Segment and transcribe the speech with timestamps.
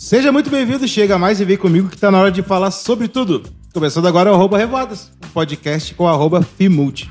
[0.00, 3.08] Seja muito bem-vindo, chega mais e vem comigo que tá na hora de falar sobre
[3.08, 3.42] tudo.
[3.74, 7.10] Começando agora o arroba Revoadas, um podcast com arroba Fimulti.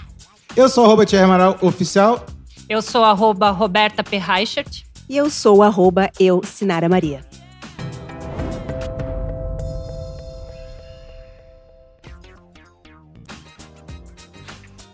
[0.55, 2.25] Eu sou o arroba Thierry Amaral Oficial.
[2.69, 4.17] Eu sou arroba Roberta P.
[4.17, 4.85] Reichert.
[5.09, 7.25] E eu sou arroba eu, Sinara Maria.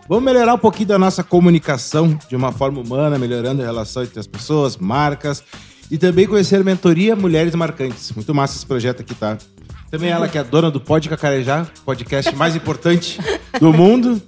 [0.09, 4.19] Vamos melhorar um pouquinho da nossa comunicação de uma forma humana, melhorando a relação entre
[4.19, 5.43] as pessoas, marcas
[5.89, 8.11] e também conhecer a mentoria Mulheres Marcantes.
[8.11, 9.37] Muito massa esse projeto aqui, tá?
[9.91, 13.19] Também ela que é dona do Pod Cacarejá, podcast mais importante
[13.59, 14.21] do mundo.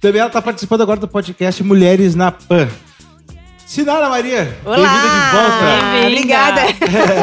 [0.00, 2.68] Também ela está participando agora do podcast Mulheres na Pan.
[3.72, 5.92] Sinara Maria, bem-vinda de volta.
[5.92, 6.60] Bem Obrigada.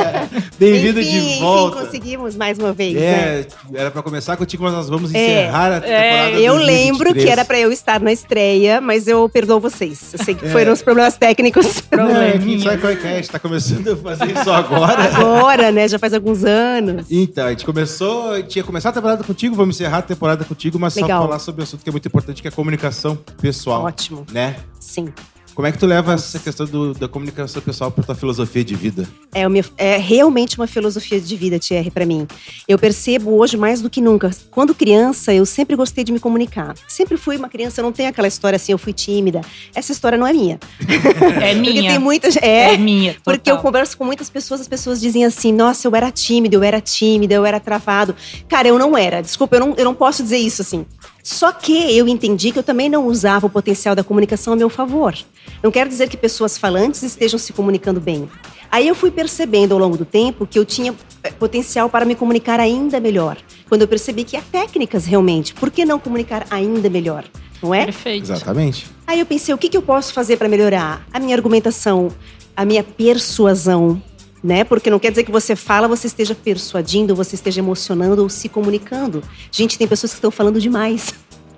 [0.57, 1.77] Bem-vinda de volta.
[1.77, 2.98] Enfim, conseguimos mais uma vez.
[2.98, 3.80] É, né?
[3.80, 6.66] era para começar contigo, mas nós vamos encerrar é, a temporada é, Eu 2023.
[6.66, 10.12] lembro que era para eu estar na estreia, mas eu perdoo vocês.
[10.12, 10.49] Eu sei que é.
[10.49, 11.84] foram os problemas técnicos.
[11.91, 13.12] Não, é que sabe qual é que é?
[13.12, 15.04] A gente tá começando a fazer isso agora.
[15.04, 15.88] Agora, né?
[15.88, 17.05] Já faz alguns anos.
[17.12, 20.43] Então, a gente começou, a gente tinha começado a temporada contigo, vamos encerrar a temporada
[20.43, 21.21] contigo, mas Legal.
[21.21, 23.84] só falar sobre o assunto que é muito importante, que é a comunicação pessoal.
[23.84, 24.26] Ótimo.
[24.31, 24.55] Né?
[24.79, 25.13] Sim.
[25.54, 28.76] Como é que tu leva essa questão do, da comunicação pessoal para tua filosofia de
[28.76, 29.08] vida?
[29.34, 29.44] É,
[29.78, 32.28] é realmente uma filosofia de vida, Thierry, para mim.
[32.68, 34.32] Eu percebo hoje mais do que nunca.
[34.50, 36.76] Quando criança, eu sempre gostei de me comunicar.
[36.88, 39.42] Sempre fui uma criança, não tem aquela história assim, eu fui tímida.
[39.76, 40.60] Essa história não é minha.
[41.40, 41.74] É minha.
[41.74, 42.36] porque tem muitas.
[42.38, 43.14] É, é minha.
[43.14, 43.34] Total.
[43.34, 46.64] Porque eu converso com muitas pessoas, as pessoas dizem assim: nossa, eu era tímida, eu
[46.64, 48.16] era tímida, eu era travado.
[48.48, 49.22] Cara, eu não era.
[49.22, 50.86] Desculpa, eu não, eu não posso dizer isso assim.
[51.24, 54.70] Só que eu entendi que eu também não usava o potencial da comunicação a meu
[54.70, 55.16] favor.
[55.62, 58.29] Não quero dizer que pessoas falantes estejam se comunicando bem.
[58.71, 60.93] Aí eu fui percebendo ao longo do tempo que eu tinha
[61.24, 63.38] eh, potencial para me comunicar ainda melhor.
[63.68, 67.25] Quando eu percebi que há técnicas realmente, por que não comunicar ainda melhor?
[67.62, 67.85] Não é?
[67.85, 68.31] Perfeito.
[68.31, 68.88] Exatamente.
[69.06, 71.06] Aí eu pensei, o que, que eu posso fazer para melhorar?
[71.12, 72.09] A minha argumentação,
[72.56, 74.02] a minha persuasão,
[74.44, 74.63] né?
[74.63, 78.47] Porque não quer dizer que você fala, você esteja persuadindo, você esteja emocionando ou se
[78.47, 79.22] comunicando.
[79.52, 81.13] Gente, tem pessoas que estão falando demais.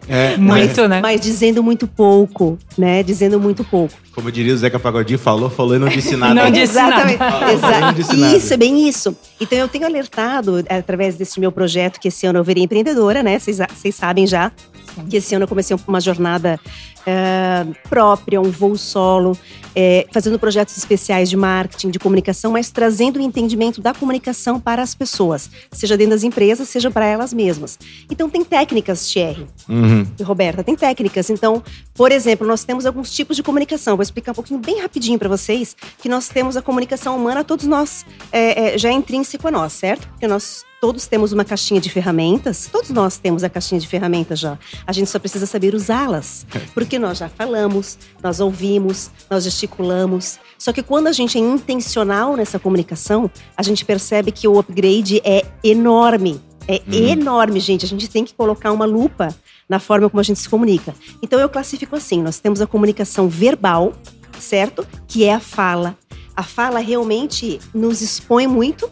[0.07, 0.99] É, muito, mas, né?
[1.01, 3.03] Mas dizendo muito pouco, né?
[3.03, 3.93] Dizendo muito pouco.
[4.13, 6.33] Como diria o Zeca Pagodinho, falou, falou e não disse nada.
[6.33, 7.17] não disse Exatamente.
[7.17, 7.93] nada.
[7.93, 8.37] Disse nada.
[8.37, 9.15] Isso, é bem isso.
[9.39, 13.39] Então eu tenho alertado, através desse meu projeto, que esse ano eu virei empreendedora, né?
[13.39, 14.51] Vocês sabem já.
[15.09, 16.59] Que esse ano eu comecei uma jornada
[17.01, 19.37] uh, própria, um voo solo,
[19.75, 24.81] é, fazendo projetos especiais de marketing, de comunicação, mas trazendo o entendimento da comunicação para
[24.81, 27.79] as pessoas, seja dentro das empresas, seja para elas mesmas.
[28.09, 30.05] Então tem técnicas, Thierry uhum.
[30.19, 31.29] e Roberta, tem técnicas.
[31.29, 31.63] Então,
[31.93, 33.95] por exemplo, nós temos alguns tipos de comunicação.
[33.95, 37.65] Vou explicar um pouquinho bem rapidinho para vocês que nós temos a comunicação humana, todos
[37.65, 40.07] nós é, é, já é intrínseco a nós, certo?
[40.09, 44.39] Porque nós todos temos uma caixinha de ferramentas, todos nós temos a caixinha de ferramentas
[44.39, 44.57] já.
[44.85, 46.43] A gente só precisa saber usá-las,
[46.73, 50.39] porque nós já falamos, nós ouvimos, nós gesticulamos.
[50.57, 55.21] Só que quando a gente é intencional nessa comunicação, a gente percebe que o upgrade
[55.23, 56.41] é enorme.
[56.67, 57.07] É Uhum.
[57.09, 57.85] enorme, gente.
[57.85, 59.35] A gente tem que colocar uma lupa
[59.69, 60.95] na forma como a gente se comunica.
[61.21, 63.93] Então eu classifico assim: nós temos a comunicação verbal,
[64.39, 64.87] certo?
[65.07, 65.97] Que é a fala.
[66.35, 68.89] A fala realmente nos expõe muito,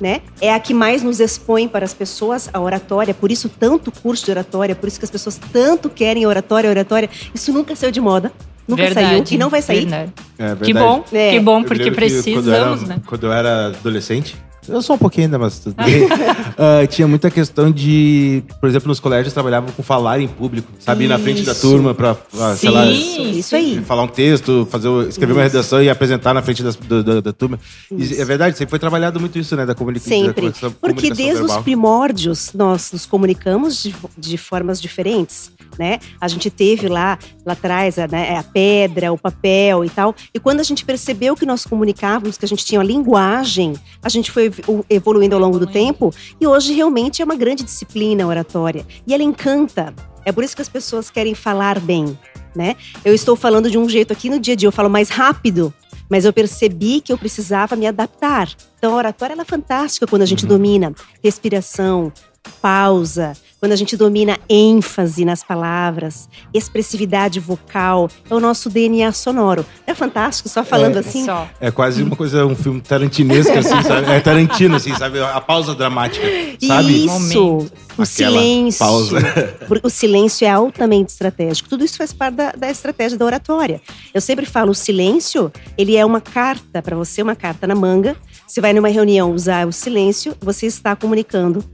[0.00, 0.22] né?
[0.40, 4.24] É a que mais nos expõe para as pessoas, a oratória, por isso tanto curso
[4.24, 7.08] de oratória, por isso que as pessoas tanto querem oratória, oratória.
[7.34, 8.32] Isso nunca saiu de moda,
[8.66, 9.06] nunca Verdade.
[9.08, 9.80] saiu e não vai sair.
[9.80, 10.12] Verdade.
[10.38, 10.64] É verdade.
[10.64, 11.30] Que bom, É.
[11.32, 13.02] que bom, porque precisamos, quando era, né?
[13.06, 14.36] Quando eu era adolescente,
[14.68, 16.06] eu sou um pouquinho ainda, mas tudo bem.
[16.62, 21.04] Ah, tinha muita questão de, por exemplo, nos colégios trabalhavam com falar em público, sabe?
[21.04, 21.62] Ir na frente da Isso.
[21.62, 23.80] turma pra, ah, sei lá, Sim, Isso aí.
[23.82, 27.32] falar um texto, fazer, escrever uma redação e apresentar na frente das- do- do- da
[27.32, 27.58] turma.
[27.90, 28.20] E Isso.
[28.20, 29.64] é verdade, sempre foi trabalhado muito isso, né?
[29.64, 30.18] Da comunicação.
[30.18, 30.52] Sempre.
[30.80, 35.50] Porque desde os primórdios nós nos comunicamos de, de formas diferentes.
[35.78, 35.98] Né?
[36.20, 37.16] A gente teve lá,
[37.46, 40.14] lá atrás a, né, a pedra, o papel e tal.
[40.34, 44.08] E quando a gente percebeu que nós comunicávamos, que a gente tinha a linguagem, a
[44.10, 46.12] gente foi ev- evoluindo ao longo do tempo.
[46.40, 48.86] E hoje realmente é uma grande disciplina oratória.
[49.06, 49.94] E ela encanta.
[50.24, 52.18] É por isso que as pessoas querem falar bem.
[52.54, 52.76] Né?
[53.04, 55.72] Eu estou falando de um jeito aqui no dia a dia, eu falo mais rápido,
[56.08, 58.48] mas eu percebi que eu precisava me adaptar.
[58.76, 60.92] Então, a oratória ela é fantástica quando a gente domina
[61.22, 62.12] respiração,
[62.60, 69.66] pausa, quando a gente domina ênfase nas palavras, expressividade vocal, é o nosso DNA sonoro.
[69.86, 71.00] É fantástico, só falando É.
[71.00, 71.24] assim.
[71.26, 71.46] Só.
[71.60, 74.10] É quase uma coisa, um filme tarantinesco, assim, sabe?
[74.10, 75.20] É Tarantino, assim, sabe?
[75.20, 76.26] A pausa dramática,
[76.66, 77.04] sabe?
[77.04, 77.36] Isso, Momentos.
[77.36, 78.78] o Aquela silêncio.
[78.78, 79.18] pausa.
[79.82, 81.68] O silêncio é altamente estratégico.
[81.68, 83.80] Tudo isso faz parte da, da estratégia da oratória.
[84.12, 88.16] Eu sempre falo, o silêncio, ele é uma carta para você, uma carta na manga.
[88.46, 91.64] Você vai numa reunião usar o silêncio, você está comunicando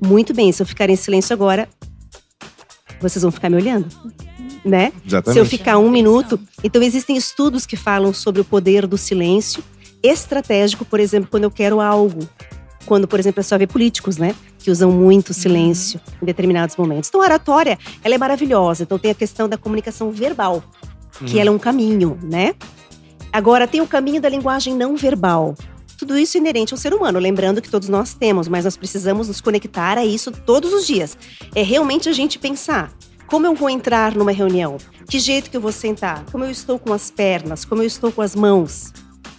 [0.00, 0.50] muito bem.
[0.52, 1.68] Se eu ficar em silêncio agora,
[3.00, 3.86] vocês vão ficar me olhando,
[4.64, 4.92] né?
[5.06, 5.32] Exatamente.
[5.34, 6.38] Se eu ficar um minuto.
[6.62, 9.62] Então, existem estudos que falam sobre o poder do silêncio
[10.02, 12.28] estratégico, por exemplo, quando eu quero algo.
[12.86, 14.34] quando, por exemplo, é só ver políticos, né?
[14.58, 15.34] Que usam muito Uhum.
[15.34, 17.08] silêncio em determinados momentos.
[17.08, 18.82] Então, a oratória, ela é maravilhosa.
[18.82, 20.62] Então, tem a questão da comunicação verbal,
[21.24, 21.40] que Uhum.
[21.40, 22.54] ela é um caminho, né?
[23.32, 25.54] Agora, tem o caminho da linguagem não verbal.
[26.04, 29.26] Tudo isso é inerente ao ser humano, lembrando que todos nós temos, mas nós precisamos
[29.26, 31.16] nos conectar a isso todos os dias.
[31.54, 32.92] É realmente a gente pensar:
[33.26, 34.76] como eu vou entrar numa reunião?
[35.08, 36.22] Que jeito que eu vou sentar?
[36.30, 37.64] Como eu estou com as pernas?
[37.64, 38.92] Como eu estou com as mãos?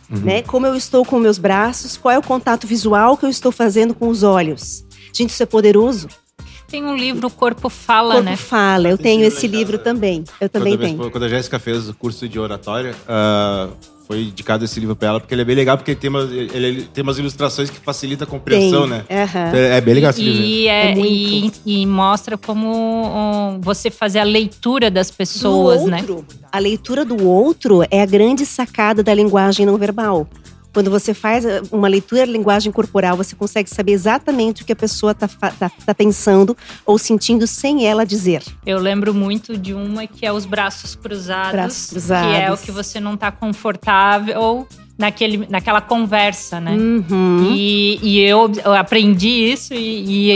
[0.09, 0.21] Uhum.
[0.21, 0.41] Né?
[0.41, 1.97] Como eu estou com meus braços?
[1.97, 4.83] Qual é o contato visual que eu estou fazendo com os olhos?
[5.13, 6.07] Gente, isso é poderoso.
[6.67, 8.35] Tem um livro, O Corpo Fala, O corpo né?
[8.35, 8.89] fala.
[8.89, 9.83] Eu tenho livro esse livro casa.
[9.83, 10.23] também.
[10.41, 11.11] Eu também quando, tenho.
[11.11, 13.69] Quando a Jéssica fez o curso de oratória, ah,
[14.07, 16.31] foi indicado esse livro pra ela, porque ele é bem legal, porque ele tem umas,
[16.31, 18.89] ele, tem umas ilustrações que facilitam a compreensão, Tem.
[18.89, 19.05] né?
[19.49, 20.43] Então, É bem legal esse livro.
[20.43, 25.97] E, é, É e, e mostra como um, você fazer a leitura das pessoas, né?
[26.01, 30.27] outro, A leitura do outro é a grande sacada da linguagem não verbal.
[30.75, 34.73] Quando você faz eh, uma leitura da linguagem corporal, você consegue saber exatamente o que
[34.73, 36.55] a pessoa está tá, tá pensando
[36.85, 38.43] ou sentindo sem ela dizer.
[38.65, 42.61] Eu lembro muito de uma que é os braços cruzados, Braços que é o cruzados.
[42.61, 44.67] que você não tá confortável
[44.97, 46.71] naquele, naquela conversa, né?
[46.73, 47.51] Uhum.
[47.53, 49.77] E, e eu, eu aprendi isso e,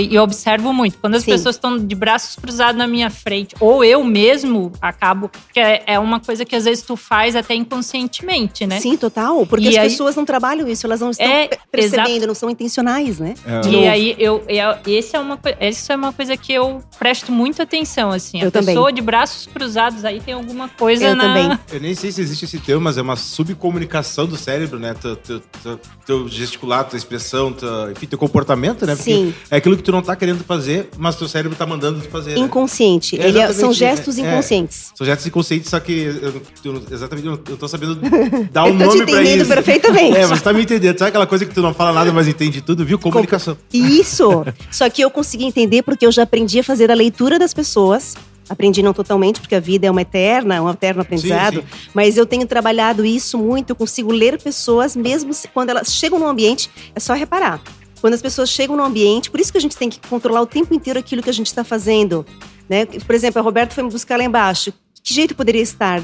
[0.01, 0.97] e- e observo muito.
[0.97, 1.31] Quando as Sim.
[1.31, 5.99] pessoas estão de braços cruzados na minha frente, ou eu mesmo acabo, que é, é
[5.99, 8.79] uma coisa que às vezes tu faz até inconscientemente, né?
[8.79, 9.45] Sim, total.
[9.45, 12.27] Porque E as aí- pessoas não trabalham isso, elas não estão É, pe- percebendo, exato.
[12.27, 13.35] não são intencionais, né?
[13.45, 17.31] É, E aí, eu, eu, esse é uma, isso é uma coisa que eu presto
[17.31, 18.41] muita atenção, assim.
[18.41, 18.67] A Eu também.
[18.75, 21.23] pessoa de braços cruzados, aí tem alguma coisa Eu na...
[21.23, 21.59] também.
[21.71, 24.48] Eu nem sei se existe esse termo, mas é uma subcomunicação do cérebro,
[24.79, 24.93] né?
[24.99, 28.95] Teu, teu, teu, teu gesticular, tua expressão, tua, enfim, teu comportamento, né?
[28.95, 29.33] Porque Sim.
[29.51, 32.31] é aquilo que tu não tá querendo fazer, mas teu cérebro tá mandando tu fazer.
[32.35, 32.39] né?
[32.39, 33.19] Inconsciente.
[33.19, 34.31] É Ele é- são exatamente, gestos é- é.
[34.31, 34.91] inconscientes.
[34.95, 36.41] São gestos inconscientes, só que eu,
[36.73, 37.95] eu exatamente eu, não- tô sabendo
[38.51, 39.53] dar um Eu tô te nome entendendo isso.
[39.53, 40.17] perfeitamente.
[40.17, 40.97] É, você tá me entendendo.
[40.97, 42.97] Sabe aquela coisa que tu não fala nada, mas entende tudo, viu?
[42.99, 43.57] Comunicação.
[43.73, 44.45] Isso!
[44.71, 48.15] Só que eu consegui entender porque eu já aprendi a fazer a leitura das pessoas.
[48.49, 51.61] Aprendi não totalmente, porque a vida é uma eterna, um eterno aprendizado.
[51.61, 51.89] sim.
[51.93, 56.27] Mas eu tenho trabalhado isso muito, eu consigo ler pessoas, mesmo quando elas chegam no
[56.27, 57.61] ambiente, é só reparar.
[58.01, 60.47] Quando as pessoas chegam no ambiente, por isso que a gente tem que controlar o
[60.47, 62.25] tempo inteiro aquilo que a gente está fazendo.
[62.67, 62.85] Né?
[62.85, 64.73] Por exemplo, a Roberta foi me buscar lá embaixo.
[65.03, 66.01] Que jeito poderia estar?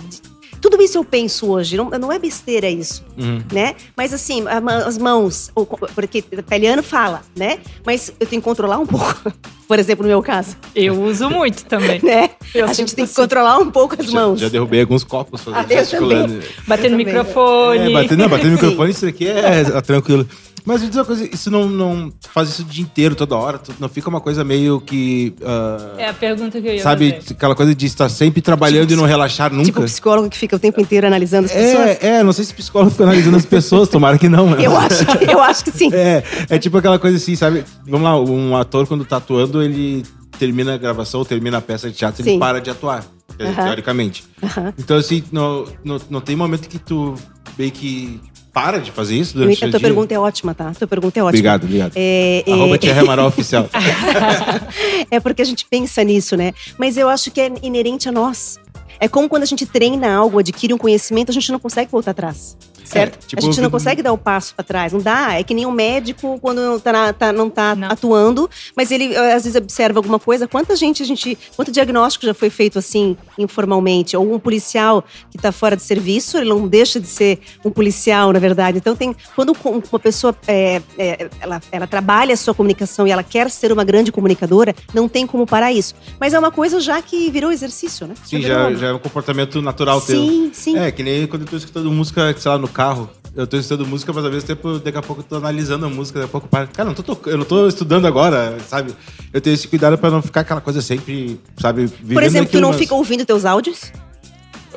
[0.62, 3.42] Tudo isso eu penso hoje, não, não é besteira isso Uhum.
[3.52, 3.76] né?
[3.96, 4.44] Mas assim,
[4.86, 5.52] as mãos,
[5.94, 7.60] porque o italiano fala, né?
[7.86, 9.32] Mas eu tenho que controlar um pouco.
[9.68, 12.00] Por exemplo, no meu caso, Eu uso muito também.
[12.04, 12.30] né?
[12.54, 14.40] Eu a gente tem que assim, controlar um pouco as Já, mãos.
[14.40, 16.40] já derrubei alguns copos Ah, fazendo gesticulando.
[16.68, 17.90] Bater no microfone.
[17.90, 20.28] É, bater, não, bater no microfone, isso aqui é, é tranquilo.
[20.64, 23.62] Mas me diz uma coisa, isso não, não faz isso o dia inteiro, toda hora,
[23.80, 25.36] não fica uma coisa meio que.
[25.46, 27.34] ah, É a pergunta que eu ia sabe, fazer.
[27.34, 29.66] aquela coisa de estar sempre trabalhando e não relaxar nunca?
[29.66, 31.86] Tipo o psicólogo que fica o tempo inteiro analisando as pessoas.
[32.04, 34.50] é, é, não sei se psicólogo fica analisando as pessoas, tomara que não.
[34.50, 34.58] né?
[34.66, 35.90] Eu acho que, eu acho que sim.
[35.94, 37.64] É, é tipo aquela coisa assim, sabe?
[37.88, 40.04] Vamos lá, um ator quando tá atuando, ele
[40.38, 42.40] termina a gravação, termina a peça de teatro, ele Sim.
[42.40, 43.06] para de atuar,
[43.40, 43.54] Aham.
[43.64, 44.24] teoricamente.
[44.44, 44.74] Aham.
[44.78, 47.16] Então, assim, não, não, não tem momento que tu
[47.58, 48.20] meio que
[48.54, 49.88] para de fazer isso durante A o tua dia?
[49.90, 50.70] pergunta é ótima, tá?
[50.70, 51.30] A tua pergunta é ótima.
[51.30, 51.92] Obrigado, obrigado.
[51.96, 53.70] É, é- Arroba Tia Remaral Oficial.
[55.12, 56.54] é porque a gente pensa nisso, né?
[56.78, 58.58] Mas eu acho que é inerente a nós.
[59.00, 62.12] É como quando a gente treina algo, adquire um conhecimento, a gente não consegue voltar
[62.12, 62.58] atrás.
[62.86, 63.16] Certo?
[63.24, 64.94] É, tipo, a gente não consegue dar o passo para trás.
[64.94, 65.34] Não dá.
[65.34, 67.90] É que nem um médico quando não tá, na- tá- não tá Não.
[67.90, 70.48] atuando, mas ele eh, às vezes observa alguma coisa.
[70.48, 71.38] Quanta gente a gente.
[71.56, 74.16] Quanto diagnóstico já foi feito assim, informalmente?
[74.18, 78.32] Ou um policial que tá fora de serviço, ele não deixa de ser um policial,
[78.34, 78.78] na verdade.
[78.78, 79.16] Então tem.
[79.36, 83.72] Quando uma pessoa é, é, ela, ela trabalha a sua comunicação e ela quer ser
[83.72, 85.96] uma grande comunicadora, não tem como parar isso.
[86.20, 88.14] Mas é uma coisa já que virou exercício, né?
[88.24, 90.22] Sim, virou- já, já é um comportamento natural teu.
[90.22, 90.78] Sim, sim.
[90.78, 93.10] É, que nem quando eu tô escutando música, sei lá, no carro.
[93.36, 95.90] Eu tô escutando música, mas ao mesmo tempo, daqui a pouco eu tô analisando a
[95.90, 96.68] música, daqui a pouco para.
[96.68, 98.94] Cara, eu não tô, toc- eu não tô estudando agora, sabe?
[99.34, 102.70] Eu tenho esse cuidado pra não ficar aquela coisa sempre, sabe, Por exemplo, tu não
[102.70, 103.92] mas- fica ouvindo teus áudios?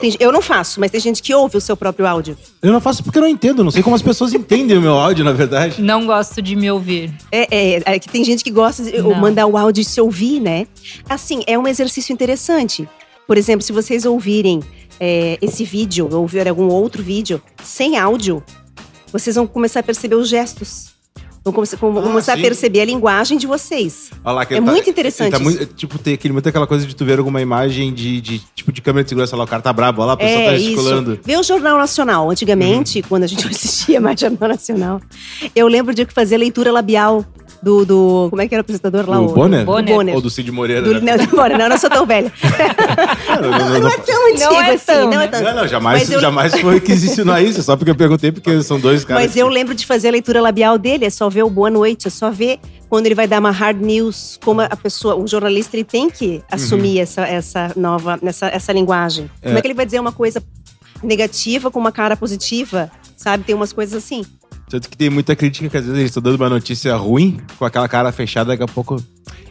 [0.01, 2.37] Tem- eu não faço, mas tem gente que ouve o seu próprio áudio.
[2.63, 4.95] Eu não faço porque eu não entendo, não sei como as pessoas entendem o meu
[4.95, 5.81] áudio, na verdade.
[5.83, 7.13] Não gosto de me ouvir.
[7.33, 9.15] É, é, é que tem gente que gosta de Não.
[9.15, 10.67] mandar o áudio e se ouvir, né?
[11.09, 12.89] Assim, é um exercício interessante.
[13.27, 14.61] Por exemplo, se vocês ouvirem
[15.01, 18.43] é, esse vídeo, ou ouvirem algum outro vídeo sem áudio,
[19.13, 20.98] vocês vão começar a perceber os gestos.
[21.51, 22.41] Vão come- vão Ah, começar sim.
[22.41, 24.11] a perceber a linguagem de vocês.
[24.25, 26.67] Olha lá, que É tá- muito interessante ele tá muito- tipo, tem aquele, muito aquela
[26.67, 29.47] coisa de tu ver alguma imagem de, de tipo de câmera de segurança lá, o
[29.47, 31.13] cara tá brabo, olha lá, a pessoa tá É, gesticulando.
[31.15, 31.21] isso.
[31.25, 32.31] Vê o Jornal Nacional.
[32.31, 33.05] Antigamente, Uhum.
[33.09, 35.01] quando a gente assistia mais Jornal Nacional,
[35.55, 37.25] eu lembro de que fazia leitura labial.
[37.61, 38.27] do, do.
[38.31, 39.19] Como é que era o apresentador lá?
[39.21, 39.65] O Bonner?
[39.65, 39.93] Bonner.
[39.93, 40.15] Bonner.
[40.15, 40.81] Ou do Cid Moreira?
[40.81, 41.17] Do, né?
[41.17, 41.59] não, do Bonner.
[41.59, 42.33] Não, eu não sou tão velha.
[43.29, 45.27] Não, não, não, Não, não, é tão antigo Não é assim, tão, não é né?
[45.29, 45.43] tão.
[45.43, 48.79] Não, não, jamais, eu- jamais foi que ensinar isso, só porque eu perguntei, porque são
[48.81, 49.25] dois caras.
[49.25, 51.71] Mas eu que- lembro de fazer a leitura labial dele, é só ver o boa
[51.71, 55.27] noite, é só ver quando ele vai dar uma hard news, como a pessoa, o
[55.27, 59.31] jornalista, ele tem que assumir essa, essa nova, essa, essa linguagem.
[59.43, 59.59] Como É.
[59.59, 60.43] é que ele vai dizer uma coisa
[61.03, 62.91] negativa com uma cara positiva?
[63.17, 63.45] Sabe?
[63.45, 64.25] Tem umas coisas assim.
[64.71, 67.65] Tanto que tem muita crítica que às vezes eles estão dando uma notícia ruim, com
[67.65, 69.03] aquela cara fechada, daqui a pouco.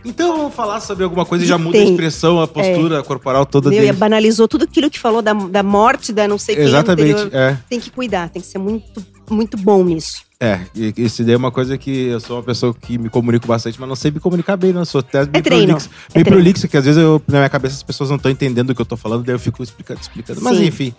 [0.06, 1.90] Então vamos falar sobre alguma coisa e já muda a Tem.
[1.92, 3.90] expressão, a postura corporal toda Entendeu?
[3.90, 6.66] E banalizou tudo aquilo que falou da, da morte, da não sei quem.
[6.66, 7.58] Exatamente, é.
[7.70, 10.22] Tem que cuidar, tem que ser muito, muito bom nisso.
[10.40, 10.60] É,
[10.96, 13.90] isso daí é uma coisa que eu sou uma pessoa que me comunico bastante, mas
[13.90, 14.86] não sei me comunicar bem, não.
[14.86, 15.90] Sou até É treino, prolixo.
[16.10, 16.30] é treino.
[16.30, 18.82] prolixo, que às vezes eu, na minha cabeça as pessoas não estão entendendo o que
[18.82, 20.40] eu tô falando, daí eu fico explicando, explicando.
[20.42, 20.66] Mas Sim.
[20.66, 20.94] enfim,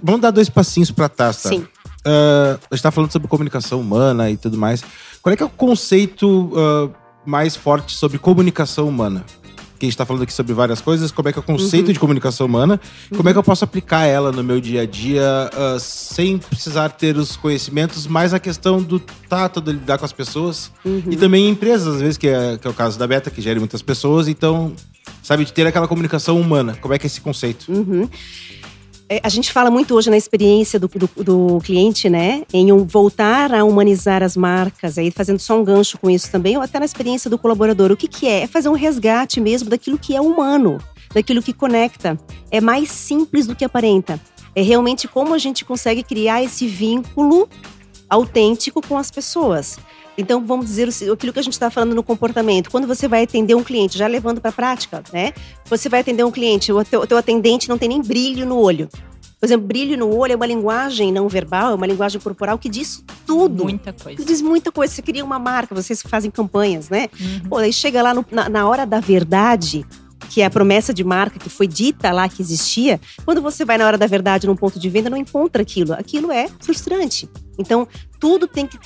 [0.00, 1.32] vamos dar dois passinhos pra tá?
[1.32, 1.66] Sim.
[2.04, 4.84] Ah, a gente tá falando sobre comunicação humana e tudo mais.
[5.20, 6.88] Qual é que é o conceito ah,
[7.26, 9.24] mais forte sobre comunicação humana?
[9.80, 11.86] Que a gente tá falando aqui sobre várias coisas, como é que é o conceito
[11.86, 11.92] Uhum.
[11.94, 12.78] de comunicação humana,
[13.16, 16.90] como é que eu posso aplicar ela no meu dia a dia ah, sem precisar
[16.90, 20.70] ter os conhecimentos, mais a questão do tato, de lidar com as pessoas.
[20.84, 21.04] Uhum.
[21.10, 23.40] E também em empresas, às vezes, que é, que é o caso da Beta, que
[23.40, 24.74] gera muitas pessoas, então,
[25.22, 26.76] sabe, de ter aquela comunicação humana.
[26.78, 27.64] Como é que é esse conceito?
[27.72, 28.06] Uhum.
[29.12, 32.44] É, a gente fala muito hoje na experiência do, do, do cliente, né?
[32.52, 36.56] Em um voltar a humanizar as marcas, aí fazendo só um gancho com isso também,
[36.56, 37.90] ou até na experiência do colaborador.
[37.90, 38.42] O que, que é?
[38.42, 40.78] É fazer um resgate mesmo daquilo que é humano,
[41.12, 42.16] daquilo que conecta.
[42.52, 44.20] É mais simples do que aparenta.
[44.54, 47.48] É realmente como a gente consegue criar esse vínculo
[48.08, 49.76] autêntico com as pessoas.
[50.20, 52.70] Então, vamos dizer aquilo que a gente está falando no comportamento.
[52.70, 55.32] Quando você vai atender um cliente, já levando para a prática, né?
[55.66, 58.56] Você vai atender um cliente, o teu, o teu atendente não tem nem brilho no
[58.58, 58.88] olho.
[59.38, 62.68] Por exemplo, brilho no olho é uma linguagem não verbal, é uma linguagem corporal que
[62.68, 63.64] diz tudo.
[63.64, 64.24] Muita Que coisa.
[64.24, 64.92] diz muita coisa.
[64.92, 67.08] Você cria uma marca, vocês fazem campanhas, né?
[67.18, 67.48] Uhum.
[67.48, 69.86] Pô, aí chega lá no- na, na hora da verdade,
[70.28, 73.00] que é a promessa de marca que foi dita lá que existia.
[73.24, 75.92] Quando você vai na hora da verdade num ponto de venda, não encontra aquilo.
[75.94, 77.28] Aquilo é frustrante.
[77.58, 77.86] Então,
[78.18, 78.78] tudo tem que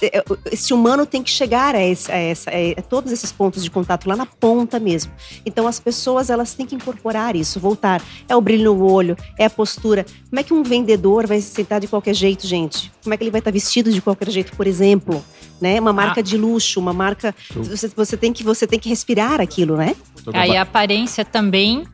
[0.50, 4.08] esse humano tem que chegar a, esse, a, essa, a todos esses pontos de contato
[4.08, 5.12] lá na ponta mesmo.
[5.46, 8.02] Então, as pessoas elas têm que incorporar isso, voltar.
[8.28, 10.04] É o brilho no olho, é a postura.
[10.28, 12.90] Como é que um vendedor vai se sentar de qualquer jeito, gente?
[13.02, 15.22] Como é que ele vai estar vestido de qualquer jeito, por exemplo?
[15.60, 15.80] Né?
[15.80, 17.34] Uma marca de luxo, uma marca.
[17.54, 19.94] Você, você tem que você tem que respirar aquilo, né?
[20.34, 21.84] Aí a aparência também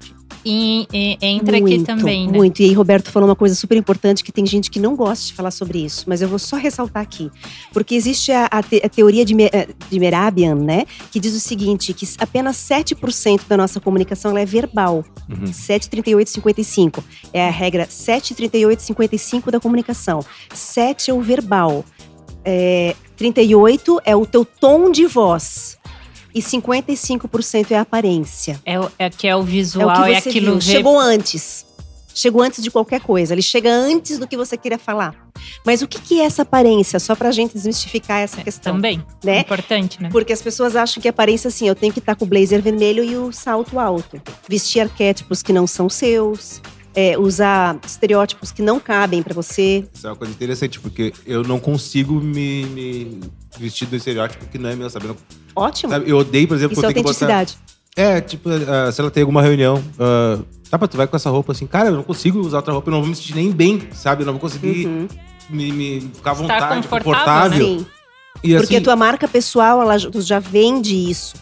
[0.45, 2.33] e- e- entra aqui muito, também, né?
[2.39, 2.61] Muito.
[2.63, 5.35] E aí, Roberto falou uma coisa super importante que tem gente que não gosta de
[5.35, 7.31] falar sobre isso, mas eu vou só ressaltar aqui.
[7.73, 10.85] Porque existe a, a te- a teoria de, eh, de Merabian, né?
[11.13, 15.05] Que diz o seguinte: que apenas 7% da nossa comunicação ela é verbal.
[15.29, 15.53] Uhum.
[15.53, 17.05] 7, 38, 55.
[17.33, 20.25] É a regra 7, 38, 55 da comunicação.
[20.55, 21.85] 7 é o verbal.
[22.43, 25.77] É, 38 é o teu tom de voz.
[26.35, 28.59] E 55% é a aparência.
[28.65, 30.53] É, é que é o É o visual, é, aquilo.
[30.53, 30.61] viu.
[30.63, 31.67] Chegou antes.
[32.15, 33.35] Chegou antes de qualquer coisa.
[33.35, 35.15] Ele chega antes do que você queira falar.
[35.67, 36.99] Mas o que, que é essa aparência?
[36.99, 38.77] Só pra gente desmistificar essa questão.
[38.77, 39.05] Também.
[39.23, 39.41] Né?
[39.41, 40.09] Importante, né?
[40.11, 43.05] Porque as pessoas acham que aparência assim, eu tenho que estar com o blazer vermelho
[43.05, 44.19] e o salto alto.
[44.49, 46.63] Vestir arquétipos que não são seus.
[46.95, 49.85] É, usar estereótipos que não cabem pra você.
[49.95, 53.21] Isso é uma coisa interessante, porque eu não consigo me, me
[53.59, 55.07] vestir do estereótipo que não é meu, sabe?
[55.07, 55.17] Eu, não-
[55.65, 55.93] Ótimo.
[55.93, 56.11] sabe?
[56.11, 57.33] eu odeio, por exemplo, Isso é quando eu tenho que botar...
[57.33, 57.71] autenticidade.
[57.97, 60.39] É, tipo, ah, se ela tem alguma reunião, ah,
[60.71, 62.93] tá, tu vai com essa roupa assim, cara, eu não consigo usar outra roupa, eu
[62.93, 64.23] não vou me sentir nem bem, sabe?
[64.23, 65.09] Eu não vou conseguir Uhum.
[65.51, 67.67] me, me ficar à Estar vontade, confortável, confortável.
[67.81, 67.87] Sim.
[68.43, 71.35] E Porque assim, a tua marca pessoal, ela já vende isso.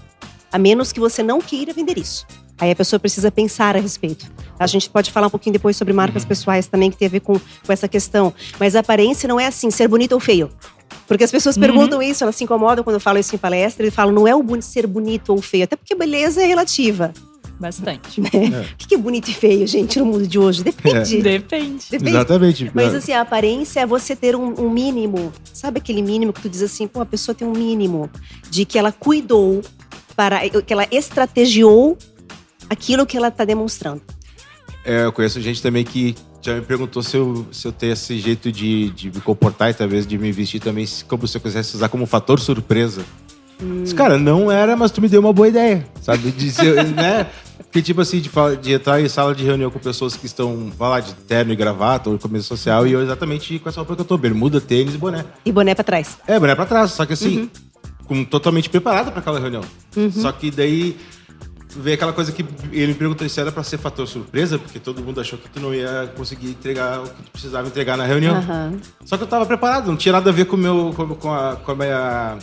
[0.50, 2.26] A menos que você não queira vender isso.
[2.60, 4.26] Aí a pessoa precisa pensar a respeito.
[4.58, 6.28] A gente pode falar um pouquinho depois sobre marcas Uhum.
[6.28, 8.32] pessoais também, que tem a ver com, com essa questão.
[8.58, 10.50] Mas a aparência não é assim, ser bonito ou feio.
[11.06, 11.62] Porque as pessoas Uhum.
[11.62, 13.84] perguntam isso, elas se incomodam quando eu falo isso em palestra.
[13.84, 15.64] Eles falam, não é o ser bonito ou feio.
[15.64, 17.12] Até porque beleza é relativa.
[17.60, 18.20] Bastante.
[18.20, 18.24] O
[18.78, 20.62] que que é bonito e feio, gente, no mundo de hoje?
[20.62, 21.20] Depende.
[21.22, 21.84] Depende.
[21.90, 22.10] Depende.
[22.10, 22.70] exatamente.
[22.74, 25.32] Mas assim, a aparência é você ter um, um mínimo.
[25.52, 28.08] Sabe aquele mínimo que tu diz assim, pô, a pessoa tem um mínimo
[28.48, 29.60] de que ela cuidou
[30.14, 31.96] para que ela estrategiou
[32.68, 34.02] aquilo que ela está demonstrando.
[34.84, 38.18] É, eu conheço gente também que já me perguntou se eu, se eu tenho esse
[38.18, 41.76] jeito de, de me comportar e talvez de me vestir também, como se eu quisesse
[41.76, 43.02] usar como fator surpresa.
[43.60, 43.84] Hum.
[43.96, 46.30] Cara, não era, mas tu me deu uma boa ideia, sabe?
[46.30, 46.46] De
[46.94, 47.26] né?
[47.64, 48.30] Porque, tipo assim, de,
[48.62, 51.56] de entrar em sala de reunião com pessoas que estão, vai lá, de terno e
[51.56, 54.60] gravata ou de camisa social, e eu exatamente com essa roupa que eu tô, bermuda,
[54.60, 55.24] tênis e boné.
[55.44, 56.16] E boné para trás.
[56.26, 57.48] É, boné pra trás, só que assim, Uhum.
[58.06, 59.62] com, totalmente preparado pra aquela reunião.
[60.12, 60.96] Só que daí
[61.76, 65.02] veio aquela coisa que ele me perguntou se era pra ser fator surpresa, porque todo
[65.02, 68.36] mundo achou que tu não ia conseguir entregar o que tu precisava entregar na reunião.
[68.36, 68.78] Aham.
[69.04, 71.72] Só que eu tava preparado, não tinha nada a ver com, meu, com a, com
[71.72, 72.38] a minha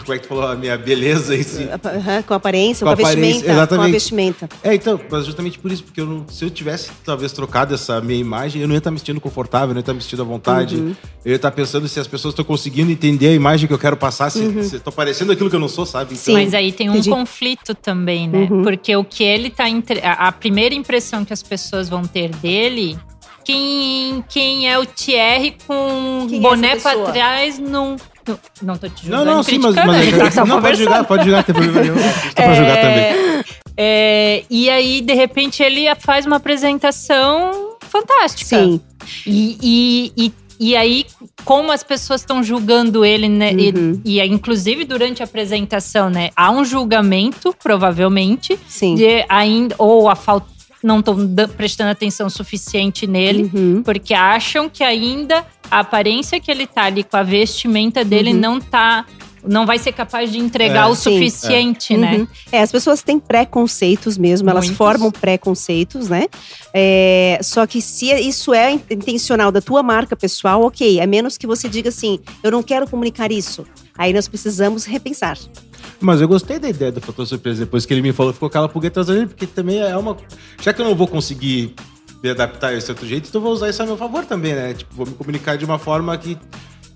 [0.00, 0.46] como é que tu falou?
[0.46, 1.62] A minha beleza em si.
[1.62, 3.50] Uhum, com a aparência, com, com a vestimenta.
[3.50, 3.68] Exatamente.
[3.68, 4.48] Com a vestimenta.
[4.62, 8.00] É, então, mas justamente por isso, porque eu não, se eu tivesse talvez trocado essa
[8.00, 10.22] minha imagem, eu não ia estar me sentindo confortável, eu não ia estar me sentindo
[10.22, 10.76] à vontade.
[10.76, 10.94] Uhum.
[11.24, 13.96] Eu ia estar pensando se as pessoas estão conseguindo entender a imagem que eu quero
[13.96, 14.60] passar, se uhum.
[14.60, 16.14] estou parecendo aquilo que eu não sou, sabe?
[16.14, 17.10] Então, Sim, mas aí tem um Entendi.
[17.10, 18.48] conflito também, né?
[18.50, 18.62] Uhum.
[18.62, 19.68] Porque o que ele tá.
[19.68, 20.00] Entre...
[20.04, 22.98] A primeira impressão que as pessoas vão ter dele
[23.44, 27.96] quem, quem é o Thierry com quem é boné é pra trás num.
[28.26, 29.24] Não, não tô te julgando.
[29.24, 31.94] Não, não, sim, mas, mas tá não, pode julgar, pode julgar, tem problema nenhum.
[32.34, 33.44] Tá é, pra julgar também.
[33.76, 38.56] É, e aí, de repente, ele faz uma apresentação fantástica.
[38.56, 38.80] Sim.
[39.26, 41.04] E, e, e, e aí,
[41.44, 43.50] como as pessoas estão julgando ele, né?
[43.50, 44.00] Uhum.
[44.04, 46.30] E, e, inclusive durante a apresentação, né?
[46.36, 48.94] Há um julgamento, provavelmente, Sim.
[48.94, 50.53] de ainda, ou a falta
[50.84, 51.16] não estão
[51.56, 53.82] prestando atenção suficiente nele, uhum.
[53.82, 58.38] porque acham que ainda a aparência que ele tá ali com a vestimenta dele uhum.
[58.38, 59.06] não tá
[59.46, 61.96] não vai ser capaz de entregar é, o sim, suficiente, é.
[61.98, 62.16] né?
[62.16, 62.26] Uhum.
[62.50, 64.68] É, as pessoas têm preconceitos mesmo, Muitos.
[64.68, 66.28] elas formam preconceitos, né?
[66.72, 70.98] É, só que se isso é intencional da tua marca pessoal, ok.
[70.98, 73.66] É menos que você diga assim, eu não quero comunicar isso.
[73.98, 75.36] Aí nós precisamos repensar.
[76.04, 77.64] Mas eu gostei da ideia do fator surpresa.
[77.64, 80.16] Depois que ele me falou, ficou aquela pulga atrás da porque também é uma.
[80.60, 81.74] Já que eu não vou conseguir
[82.22, 84.54] me adaptar a esse outro jeito, então eu vou usar isso a meu favor também,
[84.54, 84.74] né?
[84.74, 86.36] Tipo, vou me comunicar de uma forma que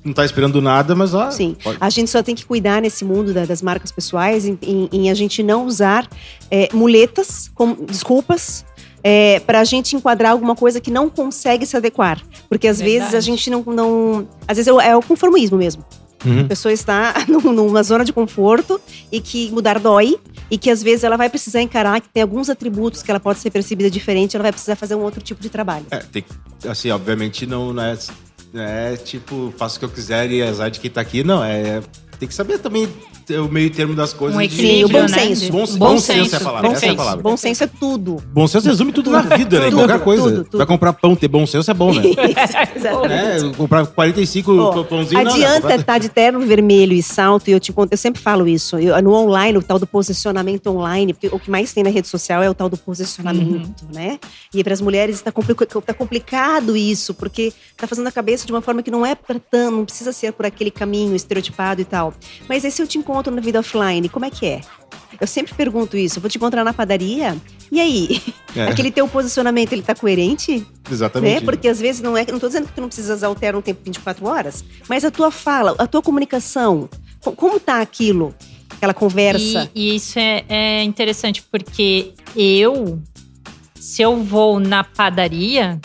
[0.05, 1.31] não tá esperando nada, mas ó.
[1.31, 1.57] Sim.
[1.63, 1.79] Pode.
[1.81, 5.11] A gente só tem que cuidar nesse mundo da, das marcas pessoais em, em, em,
[5.11, 6.07] a gente não usar
[6.51, 8.65] é, muletas, como desculpas.
[9.03, 12.21] É, para a gente enquadrar alguma coisa que não consegue se adequar.
[12.49, 12.99] Porque às Verdade.
[12.99, 14.29] vezes a gente não, não.
[14.47, 15.85] Às vezes é o conformismo mesmo.
[16.25, 16.41] Uhum.
[16.41, 20.19] A pessoa está numa zona de conforto e que mudar dói
[20.51, 23.39] e que às vezes ela vai precisar encarar que tem alguns atributos que ela pode
[23.39, 25.87] ser percebida diferente, ela vai precisar fazer um outro tipo de trabalho.
[25.91, 26.25] É, tem,
[26.69, 27.97] assim, obviamente não, não é,
[28.55, 31.83] é tipo, faço o que eu quiser e azar de quem tá aqui, não, é
[32.19, 32.89] tem que saber também
[33.37, 34.37] o meio termo das coisas.
[34.37, 34.93] Um equilíbrio, de...
[34.93, 35.09] bom né?
[35.09, 35.53] senso.
[35.53, 36.69] Bom, bom, bom senso, senso é a palavra.
[36.69, 36.91] Bom, essa senso.
[36.91, 37.23] É a palavra.
[37.23, 38.23] bom senso é tudo.
[38.33, 39.71] Bom senso resume tudo na vida, né?
[39.71, 40.23] Qualquer coisa.
[40.23, 40.59] Tudo, tudo.
[40.59, 42.03] Vai comprar pão, ter bom senso é bom, né?
[42.09, 45.75] Isso, É, comprar 45 oh, pãozinhos Adianta não, né?
[45.77, 48.79] estar tá de terno vermelho e salto, e eu te conto, eu sempre falo isso.
[48.79, 52.09] Eu, no online, o tal do posicionamento online, porque o que mais tem na rede
[52.09, 53.93] social é o tal do posicionamento, uhum.
[53.93, 54.19] né?
[54.55, 58.53] E para as mulheres está complicado, tá complicado isso, porque tá fazendo a cabeça de
[58.53, 61.85] uma forma que não é para tanto, não precisa ser por aquele caminho estereotipado e
[61.85, 62.15] tal.
[62.49, 64.61] Mas aí se eu te encontro na vida offline, como é que é?
[65.21, 66.19] Eu sempre pergunto isso.
[66.19, 67.37] Eu vou te encontrar na padaria.
[67.73, 68.23] E aí?
[68.55, 68.69] É.
[68.71, 70.67] Aquele teu posicionamento, ele tá coerente?
[70.91, 71.41] Exatamente.
[71.41, 71.41] Né?
[71.41, 72.25] Porque às vezes não é.
[72.31, 75.11] Não tô dizendo que tu não precisas alterar um tempo de 24 horas, mas a
[75.11, 76.89] tua fala, a tua comunicação,
[77.37, 78.35] como tá aquilo?
[78.71, 79.69] Aquela conversa.
[79.75, 83.01] E, e isso é, é interessante, porque eu,
[83.75, 85.81] se eu vou na padaria,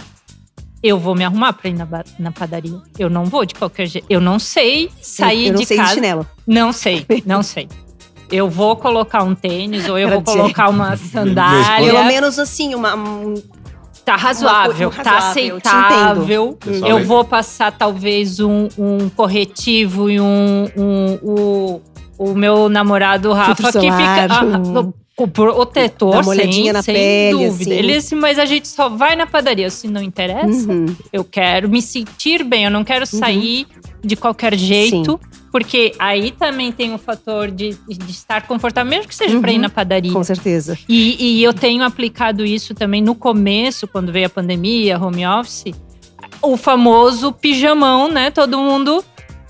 [0.84, 1.88] eu vou me arrumar pra ir na,
[2.20, 2.78] na padaria.
[3.00, 4.06] Eu não vou de qualquer jeito.
[4.10, 5.90] Eu não sei sair eu, eu não de sei casa.
[5.90, 6.28] De chinelo.
[6.46, 7.70] Não sei, não sei.
[8.30, 11.94] Eu vou colocar um tênis ou eu vou colocar uma sandália.
[11.94, 12.96] Pelo menos assim, uma.
[12.96, 13.36] Um,
[14.04, 16.58] tá razoável, uma, tá aceitável.
[16.66, 21.82] Eu vou passar talvez um, um corretivo e um, um, um
[22.18, 24.28] o meu namorado Rafa que fica.
[24.30, 27.72] Ah, o protetor, uma sem, na sem pele, dúvida.
[27.72, 27.80] Assim.
[27.80, 29.70] Ele disse, mas a gente só vai na padaria.
[29.70, 30.86] Se não interessa, uhum.
[31.14, 32.66] eu quero me sentir bem.
[32.66, 33.20] Eu não quero uhum.
[33.20, 33.82] sair uhum.
[34.04, 35.20] de qualquer jeito.
[35.22, 35.40] Sim.
[35.50, 39.42] Porque aí também tem o fator de, de estar confortável, mesmo que seja uhum.
[39.42, 40.12] para ir na padaria.
[40.12, 40.78] Com certeza.
[40.90, 45.74] E, e eu tenho aplicado isso também no começo, quando veio a pandemia, home office.
[46.42, 48.30] O famoso pijamão, né?
[48.30, 49.06] Todo mundo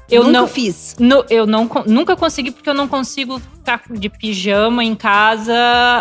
[0.09, 0.95] eu nunca não fiz.
[0.99, 5.53] No, eu não, nunca consegui porque eu não consigo ficar de pijama em casa.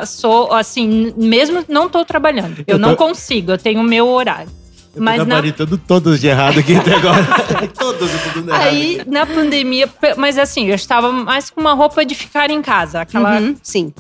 [0.06, 2.58] Sou assim, mesmo não estou trabalhando.
[2.66, 3.06] Eu, eu não tô...
[3.06, 4.50] consigo, eu tenho o meu horário.
[4.94, 5.40] Eu mas na...
[5.86, 7.24] todos de errado aqui até agora.
[7.78, 8.62] todos tudo errado.
[8.62, 9.88] Aí, na pandemia,
[10.18, 13.00] mas assim, eu estava mais com uma roupa de ficar em casa.
[13.00, 13.40] Aquela.
[13.40, 13.92] Uhum, sim.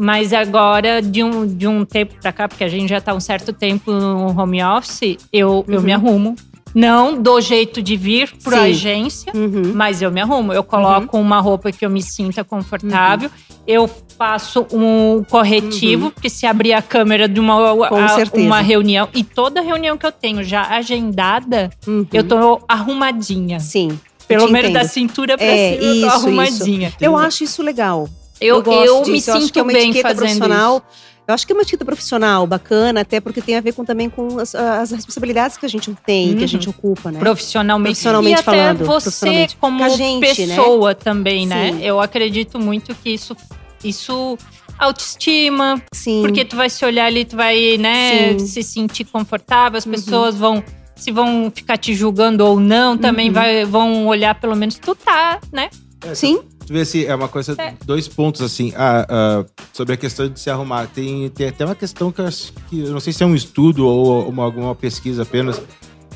[0.00, 3.18] Mas agora, de um, de um tempo pra cá, porque a gente já tá um
[3.18, 5.74] certo tempo no home office, eu, uhum.
[5.74, 6.36] eu me arrumo.
[6.74, 9.72] Não do jeito de vir para agência, uhum.
[9.74, 10.52] mas eu me arrumo.
[10.52, 11.22] Eu coloco uhum.
[11.22, 13.30] uma roupa que eu me sinta confortável.
[13.30, 13.56] Uhum.
[13.66, 16.10] Eu faço um corretivo, uhum.
[16.10, 20.12] porque se abrir a câmera de uma, a, uma reunião, e toda reunião que eu
[20.12, 22.06] tenho já agendada, uhum.
[22.12, 23.60] eu tô arrumadinha.
[23.60, 23.98] Sim.
[24.26, 26.88] Pelo menos da cintura pra é, cima, eu tô arrumadinha.
[26.88, 26.96] Isso.
[27.00, 28.08] Eu acho isso legal.
[28.40, 30.82] Eu, eu, eu me sinto eu é bem fazendo isso.
[31.28, 34.08] Eu acho que é uma etiqueta profissional bacana, até porque tem a ver com, também
[34.08, 36.38] com as, as responsabilidades que a gente tem, uhum.
[36.38, 36.74] que a gente uhum.
[36.74, 37.18] ocupa, né?
[37.18, 37.90] Profissionalmente.
[37.90, 38.76] Profissionalmente e falando.
[38.76, 40.56] Até você como gente, né?
[40.56, 40.94] pessoa né?
[40.94, 41.72] também, né?
[41.72, 41.82] Sim.
[41.82, 43.36] Eu acredito muito que isso,
[43.84, 44.38] isso
[44.78, 45.82] autoestima.
[45.92, 46.22] Sim.
[46.22, 48.46] Porque tu vai se olhar ali, tu vai, né, Sim.
[48.46, 49.92] se sentir confortável, as uhum.
[49.92, 50.64] pessoas vão
[50.96, 53.34] se vão ficar te julgando ou não, também uhum.
[53.34, 55.68] vai, vão olhar pelo menos tu tá, né?
[56.14, 57.72] Sim Tu vê assim, é uma coisa, é.
[57.82, 60.86] dois pontos assim, ah, ah, sobre a questão de se arrumar.
[60.86, 63.34] Tem, tem até uma questão que eu, acho que eu não sei se é um
[63.34, 65.58] estudo ou uma, alguma pesquisa apenas,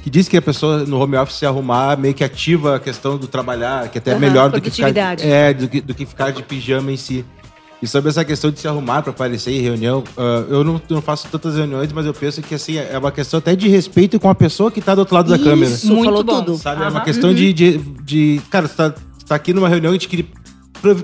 [0.03, 3.17] que diz que a pessoa no home office se arrumar meio que ativa a questão
[3.17, 6.33] do trabalhar, que até é melhor do que ficar é, do que, do que ficar
[6.33, 7.25] de pijama em si.
[7.81, 11.01] E sobre essa questão de se arrumar para aparecer em reunião, uh, eu não, não,
[11.01, 14.29] faço tantas reuniões, mas eu penso que assim é uma questão até de respeito com
[14.29, 15.71] a pessoa que está do outro lado Isso, da câmera.
[15.71, 16.45] Muito falou bom.
[16.45, 16.59] tudo.
[16.59, 16.83] Sabe?
[16.83, 16.89] Uhum.
[16.89, 17.37] É uma questão uhum.
[17.37, 18.95] de, de, de, Cara, você tá,
[19.27, 20.27] tá aqui numa reunião e a gente queria.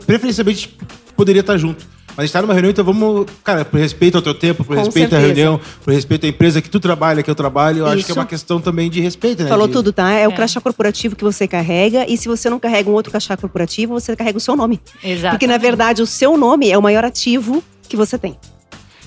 [0.06, 0.76] Preferencialmente
[1.16, 1.86] poderia estar junto.
[2.18, 4.74] Mas a gente tá numa reunião, então vamos, cara, por respeito ao teu tempo, por
[4.74, 5.22] Com respeito certeza.
[5.22, 7.94] à reunião, por respeito à empresa que tu trabalha, que eu trabalho, eu Isso.
[7.94, 9.48] acho que é uma questão também de respeito, né?
[9.48, 9.72] Falou de...
[9.72, 10.12] tudo, tá?
[10.12, 13.12] É, é, o crachá corporativo que você carrega, e se você não carrega um outro
[13.12, 14.80] crachá corporativo, você carrega o seu nome.
[15.02, 15.34] Exato.
[15.34, 18.36] Porque, na verdade, o seu nome é o maior ativo que você tem.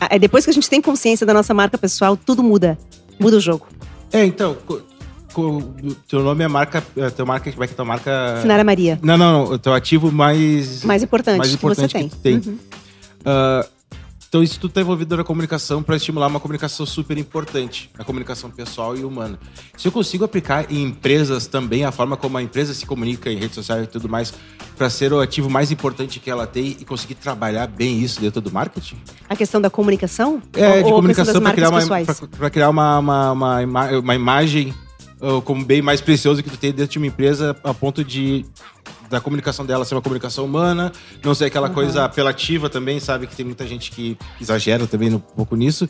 [0.10, 2.78] É depois que a gente tem consciência da nossa marca pessoal, tudo muda.
[3.20, 3.68] Muda o jogo.
[4.14, 4.56] É, então,
[6.08, 6.84] teu nome é marca.
[6.96, 8.39] É, teu marca, como é que é tua marca?
[8.41, 9.00] Sinara Maria.
[9.02, 9.58] Não, não, não.
[9.58, 10.84] Teu ativo mais.
[10.84, 12.39] Mais importante, mais importante que você que tem.
[12.39, 12.54] tem.
[12.54, 12.60] Uhum.
[13.22, 13.82] Uh,
[14.32, 18.50] então, isso tudo está envolvido na comunicação para estimular uma comunicação super importante, a comunicação
[18.50, 19.38] pessoal e humana.
[19.76, 23.36] Se eu consigo aplicar em empresas também a forma como a empresa se comunica em
[23.36, 24.34] redes sociais e tudo mais,
[24.78, 28.39] para ser o ativo mais importante que ela tem e conseguir trabalhar bem isso dentro
[28.39, 28.96] do marketing?
[29.28, 30.41] A questão da comunicação?
[30.54, 34.74] É, ou, de comunicação para criar, uma, criar uma, uma, uma, uma imagem
[35.44, 38.46] como bem mais precioso que tu tem dentro de uma empresa a ponto de
[39.12, 41.74] da comunicação dela ser uma comunicação humana, não ser aquela uhum.
[41.74, 43.28] coisa apelativa também, sabe?
[43.28, 45.88] Que tem muita gente que exagera também um pouco nisso.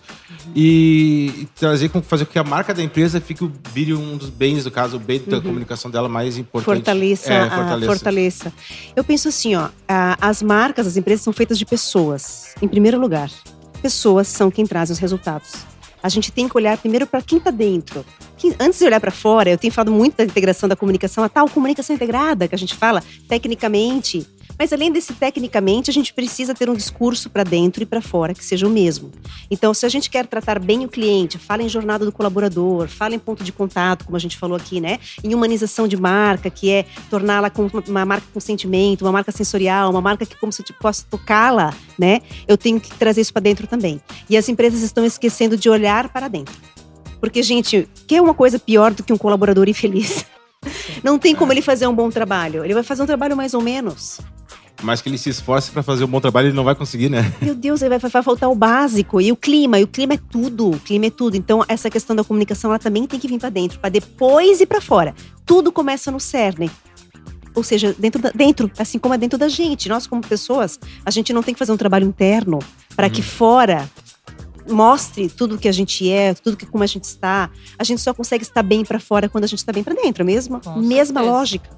[0.47, 0.51] Uhum.
[0.55, 4.65] E, trazer com fazer com que a marca da empresa fique vire um dos bens,
[4.65, 5.43] no caso, o bem da uhum.
[5.43, 6.77] comunicação dela mais importante.
[6.77, 7.93] Fortaleça, é, fortaleça.
[7.93, 8.53] fortaleça.
[8.95, 9.69] Eu penso assim, ó,
[10.19, 13.29] as marcas, as empresas são feitas de pessoas, em primeiro lugar.
[13.83, 15.70] Pessoas são quem traz os resultados
[16.01, 18.05] a gente tem que olhar primeiro para quem está dentro.
[18.59, 21.47] antes de olhar para fora, eu tenho falado muito da integração da comunicação, a tal
[21.49, 24.25] comunicação integrada que a gente fala tecnicamente.
[24.61, 28.31] Mas além desse tecnicamente, a gente precisa ter um discurso para dentro e para fora
[28.31, 29.09] que seja o mesmo.
[29.49, 33.15] Então, se a gente quer tratar bem o cliente, fala em jornada do colaborador, fala
[33.15, 34.99] em ponto de contato, como a gente falou aqui, né?
[35.23, 37.51] Em humanização de marca, que é torná-la
[37.87, 41.73] uma marca com sentimento, uma marca sensorial, uma marca que como se eu possa tocá-la,
[41.97, 42.21] né?
[42.47, 43.99] Eu tenho que trazer isso para dentro também.
[44.29, 46.53] E as empresas estão esquecendo de olhar para dentro.
[47.19, 50.23] Porque, gente, que é uma coisa pior do que um colaborador infeliz?
[51.03, 52.63] Não tem como ele fazer um bom trabalho.
[52.63, 54.19] Ele vai fazer um trabalho mais ou menos.
[54.81, 57.31] Mas que ele se esforce para fazer um bom trabalho, ele não vai conseguir, né?
[57.41, 59.21] Meu Deus, vai, vai faltar o básico.
[59.21, 60.71] E o clima, e o clima é tudo.
[60.71, 61.35] O clima é tudo.
[61.37, 64.65] Então, essa questão da comunicação, ela também tem que vir para dentro, para depois ir
[64.65, 65.13] para fora.
[65.45, 66.69] Tudo começa no cerne.
[67.53, 69.89] Ou seja, dentro, da, dentro, assim como é dentro da gente.
[69.89, 72.59] Nós, como pessoas, a gente não tem que fazer um trabalho interno
[72.95, 73.13] para uhum.
[73.13, 73.89] que fora
[74.69, 77.49] mostre tudo que a gente é, tudo que como a gente está.
[77.77, 80.23] A gente só consegue estar bem para fora quando a gente está bem para dentro,
[80.23, 80.59] mesmo?
[80.61, 81.37] Com Mesma certeza.
[81.37, 81.69] lógica.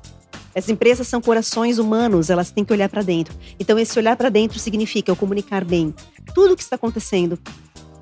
[0.56, 3.36] As empresas são corações humanos, elas têm que olhar para dentro.
[3.60, 5.94] Então, esse olhar para dentro significa eu comunicar bem
[6.34, 7.40] tudo o que está acontecendo.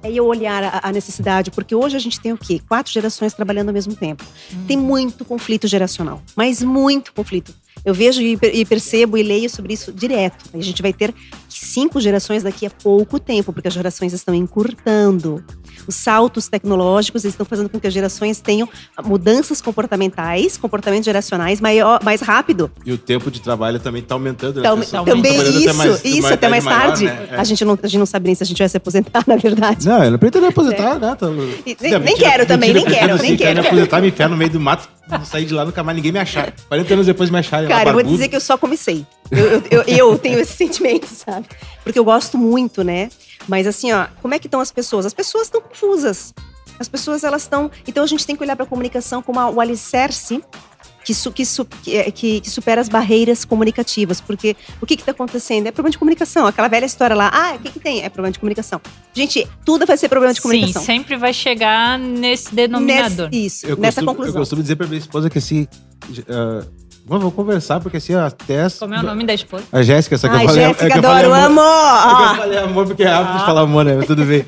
[0.04, 2.60] É eu olhar a, a, necessidade, porque hoje a gente tem o quê?
[2.68, 4.26] Quatro gerações trabalhando ao mesmo tempo.
[4.52, 4.66] Hum.
[4.68, 7.54] Tem muito conflito geracional, mas muito conflito.
[7.84, 10.46] Eu vejo e percebo e leio sobre isso direto.
[10.54, 11.14] A gente vai ter
[11.50, 15.44] cinco gerações daqui a pouco tempo, porque as gerações estão encurtando.
[15.88, 18.70] Os saltos tecnológicos estão fazendo com que as gerações tenham
[19.04, 22.72] mudanças comportamentais, comportamentos geracionais maior, mais rápido.
[22.86, 24.62] E o tempo de trabalho também está aumentando.
[24.62, 24.70] Né?
[24.70, 27.06] Tá, também isso, até mais, isso, mais, até mais tarde.
[27.06, 27.28] Maior, né?
[27.32, 27.36] é.
[27.36, 29.36] a, gente não, a gente não sabe nem se a gente vai se aposentar, na
[29.36, 29.88] verdade.
[29.88, 31.00] Não, eu não pretendo aposentar, é.
[31.00, 31.16] né?
[31.18, 31.32] Tô...
[31.66, 33.62] E, nem, nem quero também, nem quero, nem quero.
[33.62, 34.88] Me aposentar, me enfiar no meio do mato,
[35.26, 36.54] sair de lá, nunca mais ninguém me achar.
[36.68, 37.71] 40 anos depois me acharem.
[37.78, 39.06] Cara, eu vou dizer que eu só comecei.
[39.30, 41.48] Eu, eu, eu, eu tenho esse sentimento, sabe?
[41.84, 43.10] Porque eu gosto muito, né?
[43.48, 45.06] Mas assim, ó, como é que estão as pessoas?
[45.06, 46.34] As pessoas estão confusas.
[46.80, 47.70] As pessoas, elas estão.
[47.88, 50.42] Então a gente tem que olhar para a comunicação como o alicerce
[51.04, 54.22] que, su, que, su, que, que, supera as barreiras comunicativas.
[54.22, 55.68] Porque o que está acontecendo?
[55.68, 56.46] É problema de comunicação.
[56.48, 58.04] Aquela velha história lá, ah, o que, que tem?
[58.04, 58.80] É problema de comunicação.
[59.14, 60.82] Gente, tudo vai ser problema de comunicação.
[60.82, 63.30] Sim, sempre vai chegar nesse denominador.
[63.30, 64.36] Nesse, isso, eu nessa costumo, conclusão.
[64.36, 65.68] Eu costumo dizer para minha esposa que assim.
[66.10, 68.70] Uh, Vamos conversar, porque assim, até.
[68.70, 69.64] Como é o nome da esposa?
[69.72, 70.64] A Jéssica, essa que Ai, eu falei.
[70.66, 71.62] Jéssica, é adoro, amor.
[71.62, 71.64] amor.
[71.64, 73.38] É que eu falei amor porque é rápido ah.
[73.40, 74.02] de falar amor, né?
[74.06, 74.46] Tudo bem.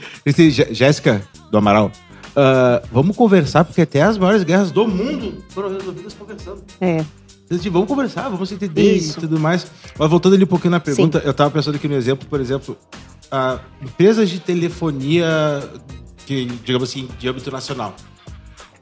[0.72, 1.92] Jéssica, do Amaral,
[2.36, 6.64] uh, vamos conversar, porque até as maiores guerras do mundo foram resolvidas conversando.
[6.80, 7.04] É.
[7.72, 9.20] Vamos conversar, vamos entender Isso.
[9.20, 9.68] e tudo mais.
[9.98, 11.28] Mas voltando ali um pouquinho na pergunta, Sim.
[11.28, 12.78] eu tava pensando aqui no exemplo, por exemplo,
[13.82, 15.62] empresas de telefonia,
[16.26, 17.96] que, digamos assim, de âmbito nacional.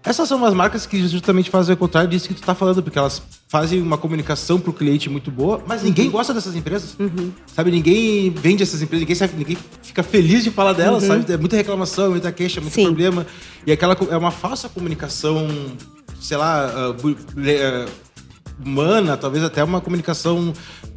[0.04, 2.98] Essas são umas marcas que justamente fazem o contrário disso que tu tá falando, porque
[2.98, 6.12] elas fazem uma comunicação pro cliente muito boa, mas ninguém uhum.
[6.14, 6.96] gosta dessas empresas.
[7.00, 7.32] Uhum.
[7.46, 11.10] Sabe, ninguém vende essas empresas, ninguém, sabe, ninguém fica feliz de falar delas, uhum.
[11.10, 11.32] sabe?
[11.32, 12.86] É muita reclamação, muita queixa, muito Sim.
[12.86, 13.28] problema.
[13.66, 15.48] E aquela é uma falsa comunicação,
[16.20, 17.92] sei lá, uh, uh,
[18.66, 20.52] humana, talvez até uma comunicação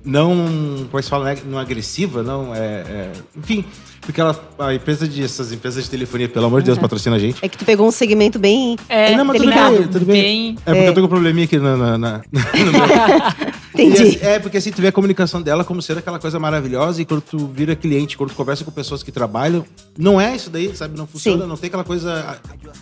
[0.05, 3.65] não, como é se fala, não agressiva, não, é, é enfim,
[4.05, 6.83] porque ela, a empresa de essas empresas de telefonia, pelo amor de Deus, uhum.
[6.83, 7.45] patrocina a gente.
[7.45, 10.23] É que tu pegou um segmento bem é, não, mas tudo bem, tudo bem.
[10.23, 10.59] bem.
[10.67, 10.89] É porque é.
[10.89, 12.23] eu tô com um probleminha aqui na, na, na
[13.75, 14.03] Entendi.
[14.03, 17.05] Assim, é, porque assim, tu vê a comunicação dela como ser aquela coisa maravilhosa e
[17.05, 19.65] quando tu vira cliente, quando tu conversa com pessoas que trabalham,
[19.99, 20.97] não é isso daí, sabe?
[20.97, 21.49] Não funciona, Sim.
[21.49, 22.39] não tem aquela coisa.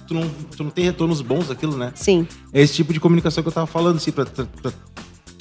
[0.06, 1.92] Tu não, tu não tem retornos bons daquilo, né?
[1.94, 2.28] Sim.
[2.52, 4.72] É esse tipo de comunicação que eu tava falando, assim, pra, pra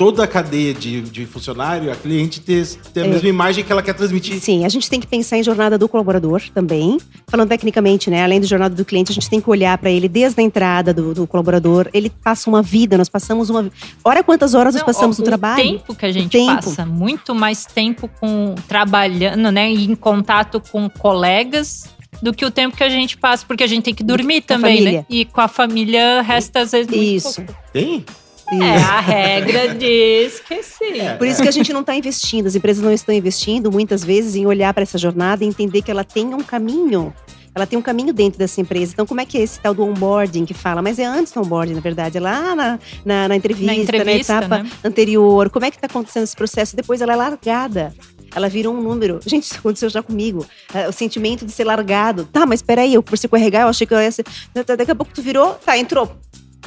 [0.02, 3.08] toda a cadeia de, de funcionário, a cliente ter, ter a é.
[3.08, 4.40] mesma imagem que ela quer transmitir.
[4.40, 6.98] Sim, a gente tem que pensar em jornada do colaborador também.
[7.28, 8.24] Falando tecnicamente, né?
[8.24, 10.94] Além da jornada do cliente, a gente tem que olhar para ele desde a entrada
[10.94, 11.88] do, do, colaborador.
[11.94, 13.72] Ele passa uma vida, nós passamos uma.
[14.04, 15.62] Olha quantas horas Não, nós passamos no trabalho.
[15.62, 19.70] O tempo que a gente passa, muito mais tempo com trabalhando, né?
[19.70, 21.90] Em contato com colegas
[22.22, 24.82] do que o tempo que a gente passa, porque a gente tem que dormir também,
[24.82, 25.06] né?
[25.10, 27.42] E com a família resta às vezes muito Isso.
[27.44, 27.62] Pouco.
[27.72, 28.06] Tem?
[28.52, 31.00] É, a regra diz que sim.
[31.00, 34.04] É, Por isso que a gente não está investindo, as empresas não estão investindo muitas
[34.04, 37.14] vezes em olhar para essa jornada e entender que ela tem um caminho
[37.54, 38.94] ela tem um caminho dentro dessa empresa.
[38.94, 40.82] Então, como é que é esse tal do onboarding que fala?
[40.82, 44.34] Mas é antes do onboarding, na verdade, é lá na, na, na entrevista, na, entrevista,
[44.34, 44.70] na etapa né?
[44.84, 45.50] anterior.
[45.50, 46.76] Como é que está acontecendo esse processo?
[46.76, 47.94] Depois ela é largada.
[48.34, 49.20] Ela virou um número.
[49.28, 50.46] Gente, isso aconteceu já comigo.
[50.74, 52.24] Uh, o sentimento de ser largado.
[52.32, 54.26] Tá, mas peraí, eu por se corregar, eu achei que eu ia ser.
[54.54, 56.10] Daqui a pouco tu virou, tá, entrou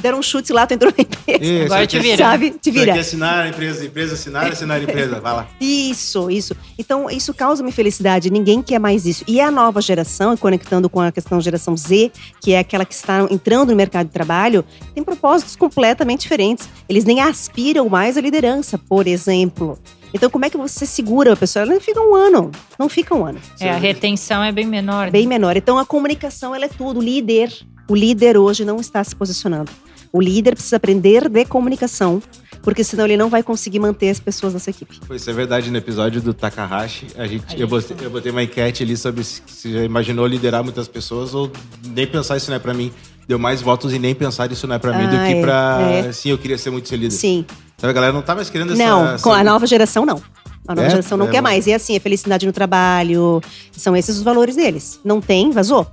[0.01, 1.45] deram um chute lá, tu entrou na empresa.
[1.45, 2.17] Isso, Agora te vira.
[2.17, 2.51] Sabe?
[2.51, 2.93] Te vira.
[2.93, 5.49] Aqui assinar a empresa, empresa assinar, assinar a empresa, vai lá.
[5.61, 6.57] Isso, isso.
[6.79, 8.31] Então, isso causa-me felicidade.
[8.31, 9.25] Ninguém quer mais isso.
[9.27, 13.27] E a nova geração, conectando com a questão geração Z, que é aquela que está
[13.31, 16.69] entrando no mercado de trabalho, tem propósitos completamente diferentes.
[16.89, 19.79] Eles nem aspiram mais à liderança, por exemplo.
[20.13, 21.65] Então, como é que você segura a pessoa?
[21.65, 22.53] Ela não fica um ano.
[22.79, 23.41] Não fica um ano.
[23.59, 25.11] É, a retenção é bem menor.
[25.11, 25.57] Bem menor.
[25.57, 27.01] Então, a comunicação, ela é tudo.
[27.01, 27.53] O líder,
[27.89, 29.71] o líder hoje não está se posicionando.
[30.13, 32.23] O líder precisa aprender de comunicação,
[32.63, 35.01] porque senão ele não vai conseguir manter as pessoas nessa equipe.
[35.11, 35.73] Isso é verdade.
[35.73, 39.43] No episódio do Takahashi, a gente, eu, botei, eu botei uma enquete ali sobre se,
[39.65, 41.51] já imaginou liderar muitas pessoas ou
[41.89, 42.93] nem pensar isso não é para mim.
[43.27, 45.41] Deu mais votos e nem pensar isso não é para mim ah, do que é,
[45.41, 46.13] para é.
[46.13, 47.11] sim, eu queria ser muito ser líder.
[47.17, 47.45] Sim.
[47.77, 49.25] Então a galera não tá mais querendo essa Não, essa...
[49.25, 50.23] com a nova geração não.
[50.67, 50.91] A nova é?
[50.91, 51.67] geração não é, quer mais.
[51.67, 53.43] E assim, é felicidade no trabalho.
[53.73, 55.01] São esses os valores deles.
[55.05, 55.87] Não tem, vazou.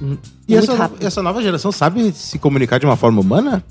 [0.00, 0.16] Hum.
[0.46, 3.64] E essa, essa, nova geração sabe se comunicar de uma forma humana?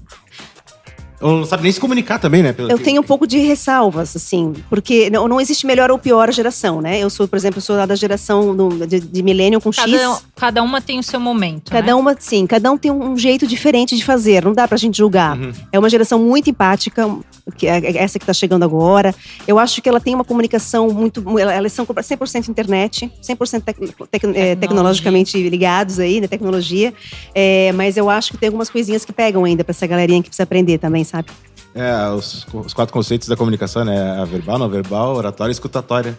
[1.19, 2.53] Ou não sabe nem se comunicar também, né?
[2.57, 2.83] eu que...
[2.83, 6.99] tenho um pouco de ressalvas, assim, porque não, não existe melhor ou pior geração, né?
[6.99, 10.23] Eu sou, por exemplo, sou da geração do, de, de milênio com cada, X.
[10.35, 11.71] Cada uma tem o seu momento.
[11.71, 11.95] Cada né?
[11.95, 15.37] uma, sim, cada um tem um jeito diferente de fazer, não dá pra gente julgar.
[15.37, 15.51] Uhum.
[15.71, 17.09] É uma geração muito empática,
[17.57, 19.13] que é, é essa que tá chegando agora.
[19.47, 21.23] Eu acho que ela tem uma comunicação muito.
[21.39, 23.77] Elas são 100% internet, 100% tec,
[24.11, 26.27] tec, é, tecnologicamente ligados aí, né?
[26.27, 26.93] Tecnologia.
[27.33, 30.29] É, mas eu acho que tem algumas coisinhas que pegam ainda pra essa galerinha que
[30.29, 31.29] precisa aprender também, sabe?
[31.73, 34.19] É, os, os quatro conceitos da comunicação, né?
[34.19, 36.17] A verbal, não verbal, oratória e escutatória.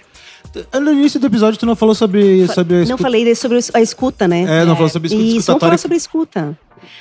[0.81, 2.91] No início do episódio, tu não falou sobre, sobre a escuta.
[2.91, 4.63] Não falei sobre a escuta, né?
[4.63, 5.25] É, não falou sobre escuta.
[5.25, 6.59] Isso, vamos falar sobre a escuta.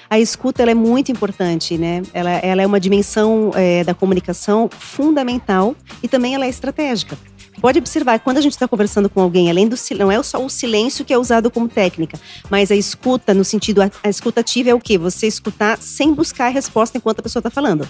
[0.10, 2.02] A escuta ela é muito importante, né?
[2.14, 7.18] Ela, ela é uma dimensão é, da comunicação fundamental e também ela é estratégica.
[7.60, 10.50] Pode observar, quando a gente está conversando com alguém, além do não é só o
[10.50, 14.74] silêncio que é usado como técnica, mas a escuta, no sentido, a, a escutativa é
[14.74, 14.98] o quê?
[14.98, 17.88] Você escutar sem buscar a resposta enquanto a pessoa está falando.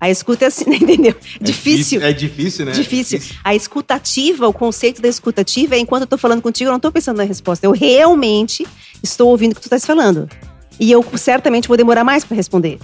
[0.00, 1.14] A escuta é assim, entendeu?
[1.40, 2.02] É difícil.
[2.02, 2.72] É difícil, né?
[2.72, 3.16] Difícil.
[3.16, 3.40] É difícil.
[3.44, 6.92] A escutativa, o conceito da escutativa é enquanto eu tô falando contigo, eu não tô
[6.92, 7.66] pensando na resposta.
[7.66, 8.66] Eu realmente
[9.02, 10.28] estou ouvindo o que tu estás falando.
[10.78, 12.78] E eu certamente vou demorar mais para responder.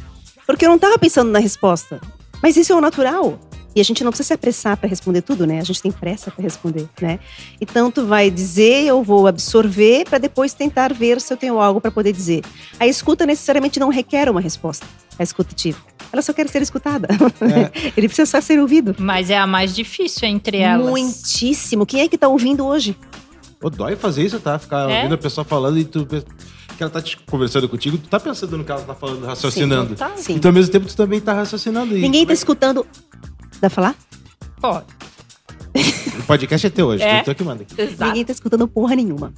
[0.46, 2.00] Porque eu não tava pensando na resposta.
[2.42, 3.38] Mas isso é o natural.
[3.74, 5.58] E a gente não precisa se apressar para responder tudo, né?
[5.58, 7.18] A gente tem pressa para responder, né?
[7.60, 11.80] Então tu vai dizer, eu vou absorver para depois tentar ver se eu tenho algo
[11.80, 12.42] para poder dizer.
[12.78, 14.86] A escuta necessariamente não requer uma resposta.
[15.18, 15.78] A escutativa.
[16.12, 17.08] Ela só quer ser escutada.
[17.40, 17.90] É.
[17.96, 18.94] Ele precisa só ser ouvido.
[18.98, 20.88] Mas é a mais difícil entre elas.
[20.88, 21.84] Muitíssimo.
[21.84, 22.96] Quem é que tá ouvindo hoje?
[23.60, 24.58] Pô, dói fazer isso, tá?
[24.58, 24.96] Ficar é?
[24.96, 28.58] ouvindo a pessoa falando e tu que ela tá te conversando contigo, tu tá pensando
[28.58, 29.90] no que ela tá falando, raciocinando.
[29.90, 30.12] Sim, tá.
[30.16, 30.34] Sim.
[30.34, 31.94] Então, ao mesmo tempo, tu também tá raciocinando.
[31.94, 32.86] Ninguém tá é escutando.
[33.54, 33.94] Dá pra falar?
[34.60, 34.86] Pode.
[36.18, 37.22] O podcast é teu hoje, é.
[37.22, 37.66] tu que manda.
[37.76, 38.04] Exato.
[38.06, 39.32] Ninguém tá escutando porra nenhuma.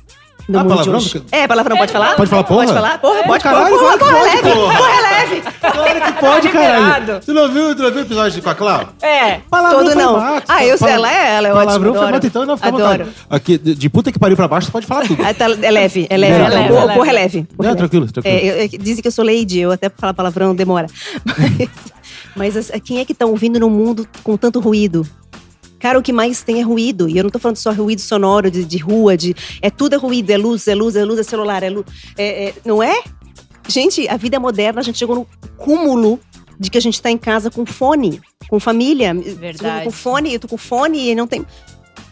[0.48, 1.00] No ah, palavrão?
[1.33, 2.14] É, palavrão, pode falar?
[2.14, 2.66] Pode falar porra?
[2.66, 2.98] Pode falar?
[2.98, 5.42] Porra, pode, caralho, porra, porra, porra, porra, leve, porra, leve.
[5.61, 7.20] Claro que pode, caralho.
[7.20, 8.88] Tu não viu, tu não viu o episódio com a Clau?
[9.02, 10.12] É, palavrão todo não.
[10.16, 12.68] Mato, ah, eu sei, ela é, ela é ótima, Palavrão foi mato, então não fica
[12.68, 13.09] Adoro.
[13.29, 15.20] Aqui, de puta que pariu pra baixo, tu pode falar tudo.
[15.20, 16.44] É, tá, é leve, é leve.
[16.44, 17.48] É leve, porra, é leve.
[17.59, 18.38] Não, tranquilo, tranquilo.
[18.38, 20.87] É, dizem que eu sou lady, eu até falar palavrão demora.
[21.26, 21.68] Mas,
[22.37, 25.07] mas quem é que tá ouvindo no mundo com tanto ruído?
[25.79, 27.09] Cara, o que mais tem é ruído.
[27.09, 29.35] E eu não tô falando só ruído sonoro de, de rua, de.
[29.61, 31.87] É tudo é ruído, é luz, é luz, é luz, é celular, é luz.
[32.16, 33.03] É, é, não é?
[33.68, 36.20] Gente, a vida moderna, a gente chegou no cúmulo
[36.59, 38.20] de que a gente tá em casa com fone.
[38.49, 39.12] com família.
[39.14, 39.85] Verdade.
[39.85, 41.44] Com fone, eu tô com fone e não tem.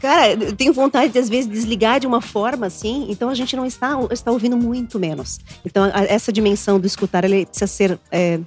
[0.00, 3.56] Cara, eu tenho vontade de, às vezes, desligar de uma forma assim, então a gente
[3.56, 5.38] não está, está ouvindo muito menos.
[5.64, 8.38] Então, a, essa dimensão do escutar, ele precisa ser é,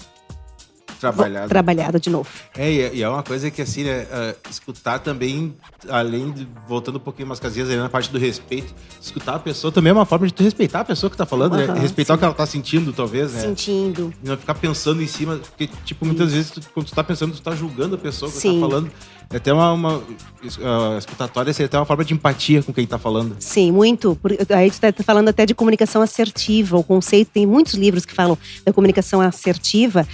[0.99, 1.49] trabalhado.
[1.49, 2.29] trabalhado de novo.
[2.55, 5.55] É, e é uma coisa que, assim, né, uh, escutar também,
[5.89, 9.71] além de, voltando um pouquinho umas casinhas ali na parte do respeito, escutar a pessoa
[9.71, 11.79] também é uma forma de tu respeitar a pessoa que tá falando, uhum, né?
[11.79, 12.15] Respeitar sim.
[12.15, 13.41] o que ela tá sentindo, talvez, né?
[13.41, 14.13] Sentindo.
[14.23, 17.33] E não ficar pensando em cima, porque, tipo, muitas vezes, tu, quando tu tá pensando,
[17.33, 18.59] tu tá julgando a pessoa que tá sim.
[18.59, 18.91] tá falando.
[19.29, 22.97] É até uma, uma uh, escutatória seria até uma forma de empatia com quem tá
[22.97, 23.35] falando.
[23.39, 24.17] Sim, muito.
[24.55, 28.37] Aí tu tá falando até de comunicação assertiva, o conceito, tem muitos livros que falam
[28.65, 30.07] da comunicação assertiva.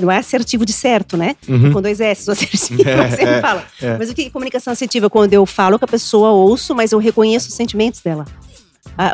[0.00, 1.36] Não é assertivo de certo, né?
[1.48, 1.72] Uhum.
[1.72, 3.64] Com dois S, o assertivo, é, sempre é, fala.
[3.80, 3.96] É.
[3.96, 5.08] Mas o que é comunicação assertiva?
[5.08, 8.24] Quando eu falo com a pessoa, ouço, mas eu reconheço os sentimentos dela.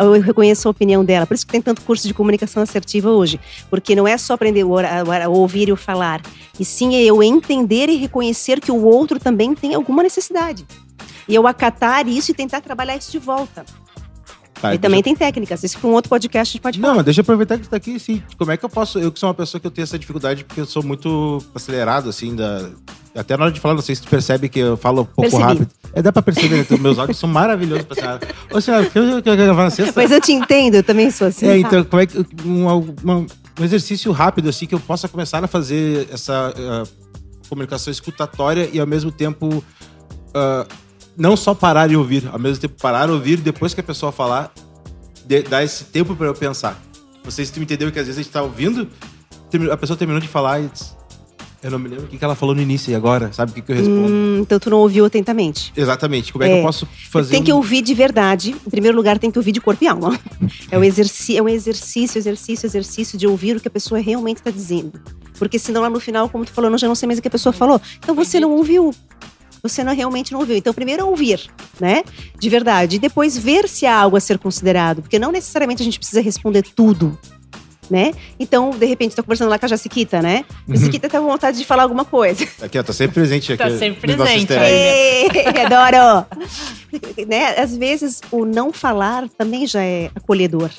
[0.01, 1.27] Eu reconheço a opinião dela.
[1.27, 3.39] Por isso que tem tanto curso de comunicação assertiva hoje.
[3.69, 6.23] Porque não é só aprender a ouvir e o falar.
[6.59, 10.67] E sim é eu entender e reconhecer que o outro também tem alguma necessidade.
[11.29, 13.65] E eu acatar isso e tentar trabalhar isso de volta.
[14.65, 15.63] Tá, e também tem técnicas.
[15.63, 16.89] Isso para um outro podcast a gente pode falar.
[16.89, 18.99] Não, mas deixa eu aproveitar que você tá aqui, assim, como é que eu posso.
[18.99, 22.09] Eu que sou uma pessoa que eu tenho essa dificuldade, porque eu sou muito acelerado,
[22.09, 22.71] assim, da.
[23.15, 25.21] Até na hora de falar, não sei se tu percebe que eu falo um pouco
[25.21, 25.43] Percebi.
[25.43, 25.69] rápido.
[25.93, 26.79] É, dá pra perceber, né?
[26.81, 28.21] meus áudios são maravilhosos pra senhora.
[28.51, 29.93] Ô, senhora, que eu quero gravar na sexta?
[29.95, 31.47] Mas eu te entendo, eu também sou assim.
[31.47, 32.19] É, então, como é que.
[32.45, 33.27] Um, um,
[33.61, 36.89] um exercício rápido, assim, que eu possa começar a fazer essa uh,
[37.49, 39.63] comunicação escutatória e ao mesmo tempo.
[40.35, 40.84] Uh,
[41.17, 44.53] não só parar e ouvir, ao mesmo tempo parar, ouvir, depois que a pessoa falar,
[45.25, 46.81] de, dar esse tempo para eu pensar.
[47.23, 48.89] Vocês me entenderam que às vezes a gente tá ouvindo,
[49.71, 50.95] a pessoa terminou de falar e diz,
[51.65, 53.63] eu não me lembro o que ela falou no início e agora, sabe o que,
[53.63, 54.13] que eu respondo?
[54.13, 55.73] Hum, então tu não ouviu atentamente.
[55.75, 56.31] Exatamente.
[56.31, 56.63] Como é, é que eu é.
[56.63, 57.31] posso fazer?
[57.31, 57.45] Tem um...
[57.45, 58.55] que ouvir de verdade.
[58.67, 60.19] Em primeiro lugar, tem que ouvir de corpo e alma.
[60.71, 64.39] É, um, exercício, é um exercício, exercício, exercício de ouvir o que a pessoa realmente
[64.39, 64.93] está dizendo.
[65.39, 67.29] Porque senão lá no final, como tu falou, eu já não sei mais o que
[67.29, 67.81] a pessoa falou.
[67.99, 68.93] Então você não ouviu
[69.65, 70.57] você não, realmente não ouviu.
[70.57, 71.51] Então, primeiro ouvir,
[71.81, 72.05] né?
[72.39, 72.97] De verdade.
[72.97, 75.01] E depois ver se há algo a ser considerado.
[75.01, 77.19] Porque não necessariamente a gente precisa responder tudo.
[77.91, 78.13] Né?
[78.41, 80.45] Então, de repente, estou conversando lá com a Jaciquita, né?
[80.49, 80.77] A uhum.
[80.77, 82.47] Jaciquita tá com vontade de falar alguma coisa.
[82.63, 83.63] Aqui, ó, tá sempre presente aqui.
[83.63, 84.53] Tá sempre presente.
[84.55, 85.29] Ei,
[85.67, 86.27] adoro!
[87.29, 87.61] né?
[87.61, 90.71] Às vezes, o não falar também já é acolhedor.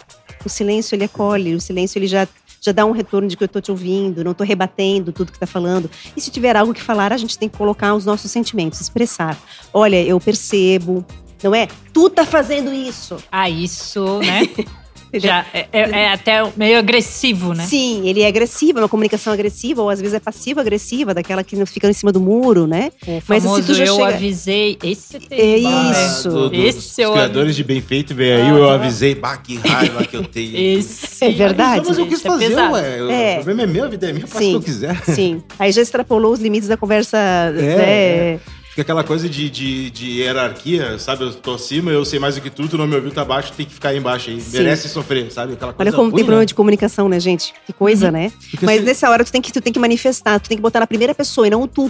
[0.43, 1.53] O silêncio, ele acolhe.
[1.53, 2.27] O silêncio, ele já
[2.65, 5.37] já dá um retorno de que eu estou te ouvindo, não estou rebatendo tudo que
[5.37, 5.89] está falando.
[6.17, 9.37] E se tiver algo que falar, a gente tem que colocar os nossos sentimentos, expressar.
[9.71, 11.05] Olha, eu percebo,
[11.43, 11.67] não é?
[11.93, 13.17] Tu tá fazendo isso.
[13.31, 14.49] Ah, isso, né?
[15.19, 17.65] Já é, é, é, até meio agressivo, né?
[17.65, 21.65] Sim, ele é agressivo, é uma comunicação agressiva, ou às vezes é passiva-agressiva, daquela que
[21.65, 22.91] fica em cima do muro, né?
[23.07, 24.07] O Mas se tu já eu chega...
[24.07, 26.29] avisei, esse tem É isso.
[26.29, 29.57] Do, do, esse os criadores de bem feito, vem aí, ah, eu avisei, bah, que
[29.57, 30.55] raiva que eu tenho.
[30.55, 31.25] Esse.
[31.25, 31.85] É verdade.
[31.87, 32.97] Mas eu quis é fazer, é ué.
[33.09, 33.31] É.
[33.33, 35.01] O problema é meu, a vida é minha, eu faço o que eu quiser.
[35.05, 35.43] Sim.
[35.57, 38.39] Aí já extrapolou os limites da conversa, é, né?
[38.75, 41.23] Fica aquela coisa de, de, de, hierarquia, sabe?
[41.23, 43.53] Eu tô acima, eu sei mais do que tu, tu não me ouviu, tá abaixo,
[43.53, 44.41] tem que ficar aí embaixo aí.
[44.41, 44.57] Sim.
[44.57, 45.53] Merece sofrer, sabe?
[45.53, 46.45] Aquela coisa Olha como tem problema né?
[46.45, 47.53] de comunicação, né, gente?
[47.65, 48.11] Que coisa, uhum.
[48.11, 48.33] né?
[48.51, 48.85] Porque Mas se...
[48.85, 51.15] nessa hora tu tem, que, tu tem que manifestar, tu tem que botar na primeira
[51.15, 51.89] pessoa e não o tu.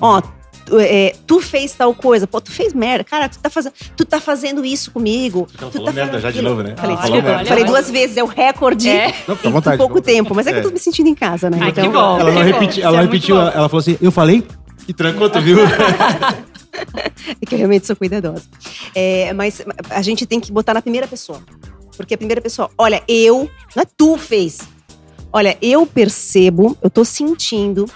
[0.00, 0.20] Ó,
[0.64, 3.04] tu, é, tu fez tal coisa, pô, tu fez merda.
[3.04, 5.46] Cara, tu tá, fazendo, tu tá fazendo isso comigo.
[5.56, 6.74] Ela tu falou tá merda já de novo, né?
[6.76, 9.14] Falei, ah, falei duas vezes, é o recorde é.
[9.28, 10.34] Não, em vontade, pouco tempo.
[10.34, 11.58] Mas é que eu tô me sentindo em casa, né?
[11.60, 12.18] Ai, então, que bom.
[12.18, 14.42] Ela, não repeti, ela é repetiu, ela falou assim, eu falei
[14.88, 15.58] e trancou, tu viu?
[17.40, 18.44] é que eu realmente sou cuidadosa.
[18.94, 21.42] É, mas a gente tem que botar na primeira pessoa.
[21.96, 24.60] Porque a primeira pessoa, olha, eu, não é tu fez.
[25.32, 27.86] Olha, eu percebo, eu tô sentindo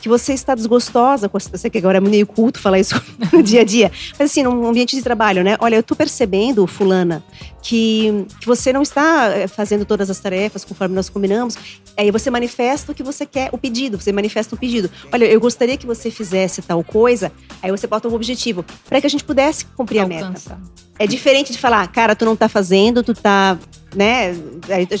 [0.00, 3.00] que você está desgostosa com a situação, que agora é meio culto falar isso
[3.32, 5.56] no dia a dia, mas assim, num ambiente de trabalho, né?
[5.60, 7.24] Olha, eu tô percebendo, fulana,
[7.62, 11.56] que, que você não está eh, fazendo todas as tarefas conforme nós combinamos.
[11.96, 14.90] Aí você manifesta o que você quer, o pedido, você manifesta o pedido.
[15.12, 17.32] Olha, eu gostaria que você fizesse tal coisa,
[17.62, 20.52] aí você bota um objetivo, para que a gente pudesse cumprir Alcança.
[20.52, 20.78] a meta.
[20.98, 23.56] É diferente de falar, cara, tu não tá fazendo, tu tá,
[23.94, 24.34] né?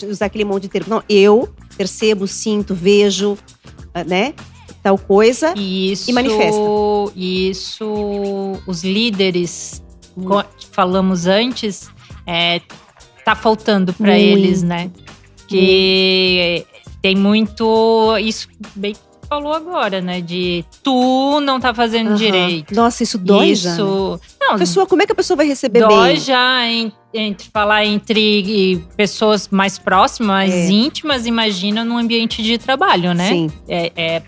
[0.08, 0.88] Usar aquele monte de termo.
[0.90, 3.36] Não, eu percebo, sinto, vejo,
[4.06, 4.34] né?
[4.82, 6.60] Tal coisa isso, e manifesta.
[7.16, 9.82] Isso, os líderes,
[10.16, 10.28] hum.
[10.72, 11.90] falamos antes,
[12.26, 12.60] é,
[13.24, 14.90] tá faltando para eles, né?
[15.46, 16.94] Que hum.
[17.02, 18.94] tem muito isso bem
[19.28, 20.20] falou agora, né?
[20.20, 22.16] De tu não tá fazendo uhum.
[22.16, 22.74] direito.
[22.74, 23.64] Nossa, isso dói isso...
[23.64, 23.76] já.
[23.76, 24.18] Né?
[24.40, 26.20] Não, pessoa, como é que a pessoa vai receber dói bem?
[26.20, 30.68] já em, entre falar entre pessoas mais próximas, é.
[30.68, 33.28] íntimas, imagina num ambiente de trabalho, né?
[33.28, 33.50] Sim.
[33.66, 34.22] É, é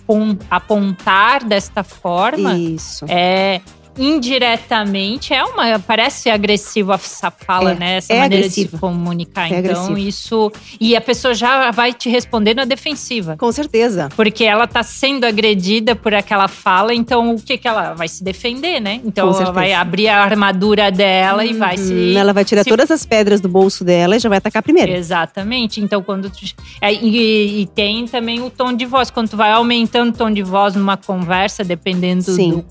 [0.51, 2.57] apontar desta forma.
[2.57, 3.05] Isso.
[3.09, 3.61] É
[3.99, 7.97] indiretamente é uma parece agressivo essa fala, É, né?
[7.97, 9.51] Essa é maneira de se comunicar.
[9.53, 13.36] É então isso e a pessoa já vai te responder na defensiva.
[13.36, 14.09] Com certeza.
[14.14, 18.22] Porque ela tá sendo agredida por aquela fala, então o que que ela vai se
[18.22, 19.01] defender, né?
[19.05, 19.53] Então Com ela certeza.
[19.53, 23.05] vai abrir a armadura dela e vai se Hum, ela vai tirar se todas as
[23.05, 24.93] pedras do bolso dela e já vai atacar primeiro.
[24.93, 25.80] Exatamente.
[25.80, 26.38] Então, quando tu,
[26.80, 29.11] é, e, e tem também o tom de voz.
[29.11, 32.51] Quando tu vai aumentando o tom de voz numa conversa, dependendo Sim.
[32.51, 32.64] do.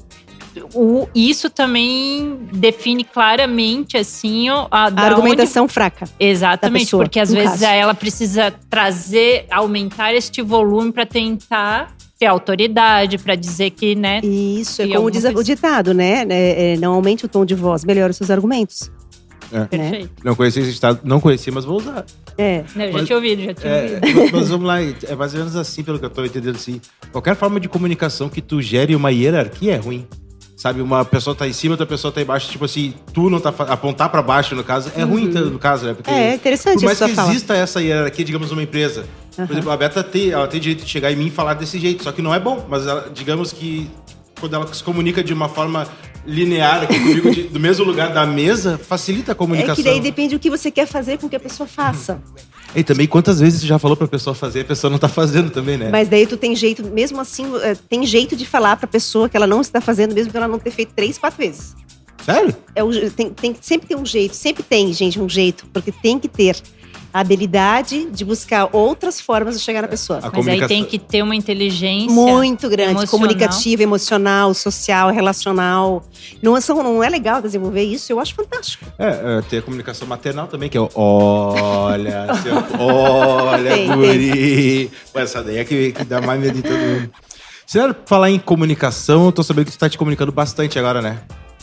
[0.74, 6.06] O, isso também define claramente, assim, a, A argumentação fraca.
[6.06, 7.66] onde- Exatamente, da pessoa, porque às vezes caso.
[7.66, 14.20] ela precisa trazer, aumentar este volume para tentar ter autoridade, para dizer que, né?
[14.24, 16.26] Isso, é como diz o ditado, né?
[16.30, 18.92] É, é, não aumente o tom de voz, melhore os seus argumentos.
[19.70, 20.12] Perfeito.
[20.24, 22.06] Não conheci esse estado, não conheci, mas vou usar.
[22.38, 22.64] É.
[22.76, 24.32] Não, eu já Mas- tinha ouvido, já tinha É, ouvido.
[24.38, 26.80] mas- vamos lá, é mais ou menos assim, pelo que eu tô entendendo assim.
[27.12, 30.08] Qualquer forma de comunicação que tu gere uma hierarquia é ruim.
[30.60, 33.48] Sabe, uma pessoa tá em cima, outra pessoa tá embaixo, tipo assim, tu não tá
[33.70, 35.94] apontar pra baixo no caso, é ruim no caso, né?
[35.94, 37.30] Porque É interessante por mais que fala.
[37.32, 39.06] exista essa hierarquia, digamos, numa empresa.
[39.34, 39.52] Por Aham.
[39.54, 42.04] exemplo, a Beta tem, ela tem direito de chegar em mim e falar desse jeito,
[42.04, 43.90] só que não é bom, mas ela- digamos que
[44.38, 45.88] quando ela se comunica de uma forma
[46.28, 49.76] linear aqui comigo, de- do mesmo lugar da mesa, facilita a É comunicação.
[49.76, 52.22] que daí depende do que você quer fazer com que a pessoa faça.
[52.76, 55.50] E também quantas vezes tu já falou pra pessoa fazer, a pessoa não tá fazendo
[55.50, 55.90] também, né?
[55.90, 59.36] Mas daí tu tem jeito, mesmo assim, é, tem jeito de falar pra pessoa que
[59.36, 61.76] ela não está fazendo, mesmo que ela não ter feito três, quatro vezes.
[62.24, 62.56] Sério?
[62.76, 66.28] É tem, tem, sempre tem um jeito, sempre tem, gente, um jeito, porque tem que
[66.28, 66.58] ter
[67.14, 70.20] a habilidade de buscar outras formas de chegar na pessoa.
[70.22, 72.12] A Mas aí tem que ter uma inteligência.
[72.14, 73.08] Muito grande, emocional.
[73.12, 76.04] comunicativa, emocional, social, relacional.
[76.42, 78.86] Não é, só- não é legal desenvolver isso, eu acho fantástico.
[78.98, 84.92] É, é, tem a comunicação maternal também, que é o olha, seu, olha, Tem, guri.
[85.12, 87.10] Pô, essa daí é que, que dá mais medo de todo mundo.
[87.66, 91.02] Se era falar em comunicação, eu tô sabendo que tu tá te comunicando bastante agora,
[91.02, 91.20] né?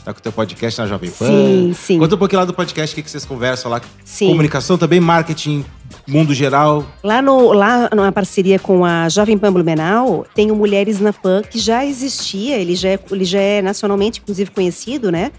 [0.06, 1.26] Tá com o teu podcast na Jovem Pan.
[1.26, 1.98] Sim, sim.
[1.98, 3.80] Conta um pouquinho lá do podcast, o que, que vocês conversam lá.
[4.04, 4.28] Sim.
[4.28, 5.64] Comunicação também, marketing,
[6.06, 6.84] mundo geral.
[7.02, 11.42] Lá, no, lá numa parceria com a Jovem Pan Blumenau, tem o Mulheres na Pan,
[11.42, 15.32] que já existia, ele já, é, ele já é nacionalmente, inclusive, conhecido, né?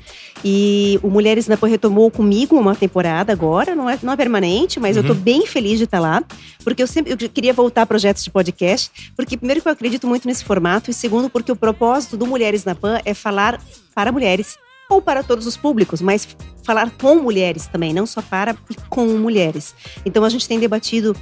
[0.43, 4.79] E o Mulheres na Pan retomou comigo uma temporada agora, não é, não é permanente,
[4.79, 6.23] mas eu tô bem feliz de estar lá,
[6.63, 10.05] porque eu sempre eu queria voltar a projetos de podcast, porque primeiro que eu acredito
[10.05, 13.59] muito nesse formato, e segundo porque o propósito do Mulheres na Pan é falar
[13.95, 14.57] para mulheres,
[14.89, 16.27] ou para todos os públicos, mas
[16.63, 19.75] falar com mulheres também, não só para e com mulheres.
[20.05, 21.15] Então a gente tem debatido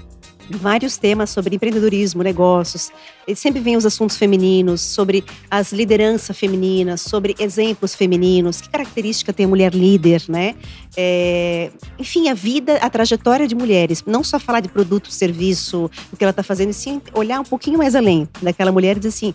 [0.50, 2.92] vários temas sobre empreendedorismo, negócios.
[3.28, 9.34] E sempre vem os assuntos femininos, sobre as lideranças femininas, sobre exemplos femininos, que característica
[9.34, 10.56] tem a mulher líder, né?
[10.96, 14.04] É, enfim, a vida, a trajetória de mulheres.
[14.06, 17.44] Não só falar de produto, serviço, o que ela está fazendo, e sim olhar um
[17.44, 19.34] pouquinho mais além daquela mulher e dizer assim,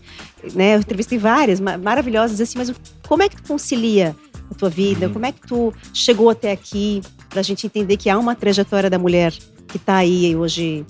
[0.54, 0.76] né?
[0.76, 2.72] Eu entrevistei várias ma- maravilhosas, dizer assim, mas
[3.06, 4.14] como é que tu concilia
[4.50, 5.08] a tua vida?
[5.08, 7.02] Como é que tu chegou até aqui?
[7.28, 9.32] Pra gente entender que há uma trajetória da mulher
[9.68, 10.84] que está aí hoje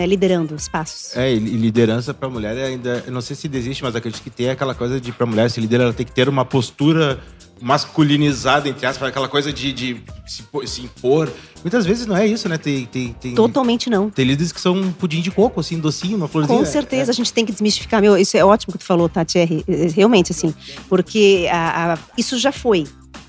[0.00, 1.14] né, liderando espaços.
[1.16, 3.04] É, e liderança pra mulher é ainda.
[3.06, 5.60] Eu não sei se existe, mas acredito que tem aquela coisa de pra mulher se
[5.60, 7.20] liderar, ela tem que ter uma postura
[7.60, 11.30] masculinizada, entre aspas, aquela coisa de, de se, se impor.
[11.62, 12.56] Muitas vezes não é isso, né?
[12.56, 14.08] Tem, tem, tem, Totalmente não.
[14.08, 16.58] tem líderes que são um pudim de coco, assim, docinho, uma florzinha.
[16.58, 18.00] Com certeza, a gente tem que desmistificar.
[18.00, 20.54] Meu, isso é ótimo que tu falou, Tati, é, é, realmente, assim,
[20.88, 22.86] porque a- a- isso já foi.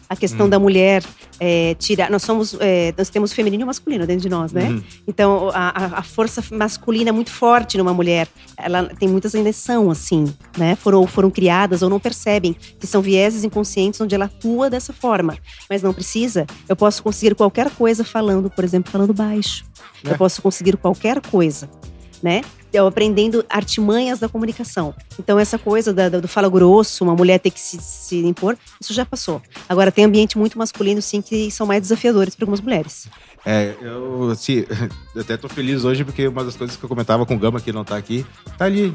[0.09, 1.03] A questão da mulher
[1.43, 2.11] é, tirar.
[2.11, 2.55] Nós somos.
[2.59, 4.69] é, nós temos feminino e masculino dentro de nós, né?
[4.69, 4.83] Uhum.
[5.07, 8.27] Então, a, a- força masculina é muito forte numa mulher.
[8.55, 10.75] Ela tem muitas ainda são assim, né?
[10.75, 15.35] Foram, foram criadas ou não percebem que são vieses inconscientes onde ela atua dessa forma.
[15.67, 16.45] Mas não precisa.
[16.69, 19.65] Eu posso conseguir qualquer coisa falando, por exemplo, falando baixo.
[20.05, 20.11] É.
[20.11, 21.67] Eu posso conseguir qualquer coisa,
[22.21, 22.41] né?
[22.73, 24.93] Eu aprendendo artimanhas da comunicação.
[25.19, 28.93] Então, essa coisa da- do fala grosso, uma mulher ter que se, se impor, isso
[28.93, 29.41] já passou.
[29.67, 33.07] Agora, tem ambiente muito masculino, sim, que são mais desafiadores para algumas mulheres.
[33.45, 34.65] É, eu, assim,
[35.15, 37.59] eu até tô feliz hoje porque uma das coisas que eu comentava com o Gama,
[37.59, 38.25] que não tá aqui,
[38.57, 38.93] tá ali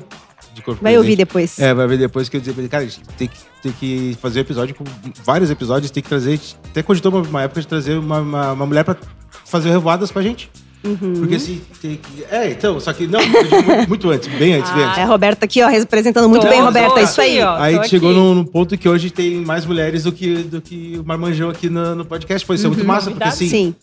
[0.54, 0.96] de corpo Vai presente.
[0.98, 1.58] ouvir depois.
[1.58, 4.40] É, vai ver depois que eu ele, cara, a gente tem que, tem que fazer
[4.40, 4.84] episódio com
[5.22, 6.40] vários episódios, tem que trazer.
[6.70, 8.96] Até cogitou uma, uma época de trazer uma, uma, uma mulher pra
[9.44, 10.50] fazer revoadas com a gente.
[10.84, 11.14] Uhum.
[11.18, 12.24] Porque assim, tem que.
[12.30, 13.06] É, então, só que.
[13.06, 14.98] Não, muito, muito antes, bem antes, bem antes.
[14.98, 16.94] É, a Roberta aqui, ó, representando muito Tô, bem, tô Roberta.
[16.94, 17.42] aqui, isso aí.
[17.42, 17.56] ó.
[17.56, 20.96] Aí tô chegou num, num ponto que hoje tem mais mulheres do que, do que
[21.00, 22.46] o Marmanjão aqui no, no podcast.
[22.46, 23.48] Pô, isso é muito massa, porque assim.
[23.48, 23.74] Sim.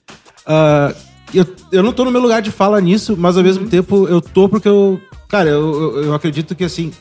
[0.45, 0.93] Ah,
[1.33, 4.21] eu, eu não tô no meu lugar de fala nisso, mas ao mesmo tempo eu
[4.21, 5.01] tô porque eu.
[5.27, 6.91] Cara, eu, eu, eu acredito que assim.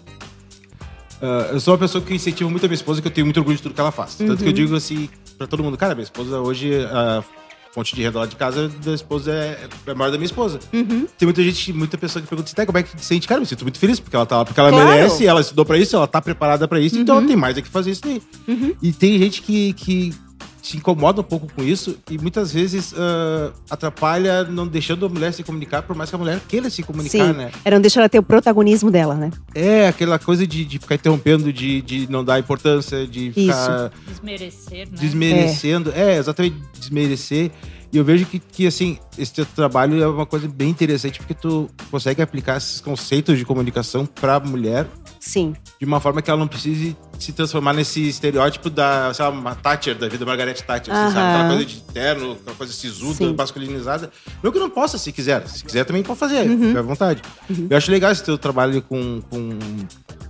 [1.20, 3.36] ah, eu sou uma pessoa que incentiva muito a minha esposa, que eu tenho muito
[3.36, 4.16] orgulho de tudo que ela faz.
[4.16, 6.72] Tanto que eu digo assim pra todo mundo, cara, minha esposa hoje.
[6.90, 7.22] ah,
[7.72, 10.60] fonte de renda lá de casa da esposa é, é maior da minha esposa.
[10.72, 11.06] Uhum.
[11.18, 13.26] Tem muita gente, muita pessoa que pergunta assim, como é que tu sente?
[13.26, 14.88] Cara, eu me sinto muito feliz, porque ela tá lá, porque ela claro.
[14.88, 17.02] merece, ela estudou pra isso, ela tá preparada pra isso, uhum.
[17.02, 17.28] então ela uhum.
[17.28, 18.22] tem mais é que fazer isso daí.
[18.46, 18.74] Uhum.
[18.82, 20.14] E tem gente que, que
[20.62, 25.32] se incomoda um pouco com isso e muitas vezes uh, atrapalha não deixando a mulher
[25.34, 27.32] se comunicar, por mais que a mulher queira se comunicar, Sim.
[27.32, 27.50] né?
[27.64, 29.30] É não deixar ela ter o protagonismo dela, né?
[29.54, 33.90] É, aquela coisa de, de ficar interrompendo, de, de não dar importância, de ficar.
[33.90, 34.10] Isso.
[34.12, 34.98] Desmerecer, né?
[34.98, 35.92] Desmerecendo.
[35.94, 36.14] É.
[36.14, 37.50] é, exatamente, desmerecer.
[37.92, 41.34] E eu vejo que, que, assim, esse teu trabalho é uma coisa bem interessante, porque
[41.34, 44.86] tu consegue aplicar esses conceitos de comunicação para a mulher.
[45.22, 45.54] Sim.
[45.78, 49.54] De uma forma que ela não precise se transformar nesse estereótipo da, sei lá, uma
[49.54, 51.34] Thatcher, da vida Margaret Thatcher, assim, sabe?
[51.34, 53.34] Aquela coisa de terno, aquela coisa sisuda, Sim.
[53.38, 54.10] masculinizada.
[54.42, 55.46] Não que não possa, se quiser.
[55.46, 56.76] Se quiser, também pode fazer, uhum.
[56.76, 57.22] à vontade.
[57.48, 57.68] Uhum.
[57.70, 59.58] Eu acho legal esse teu trabalho com, com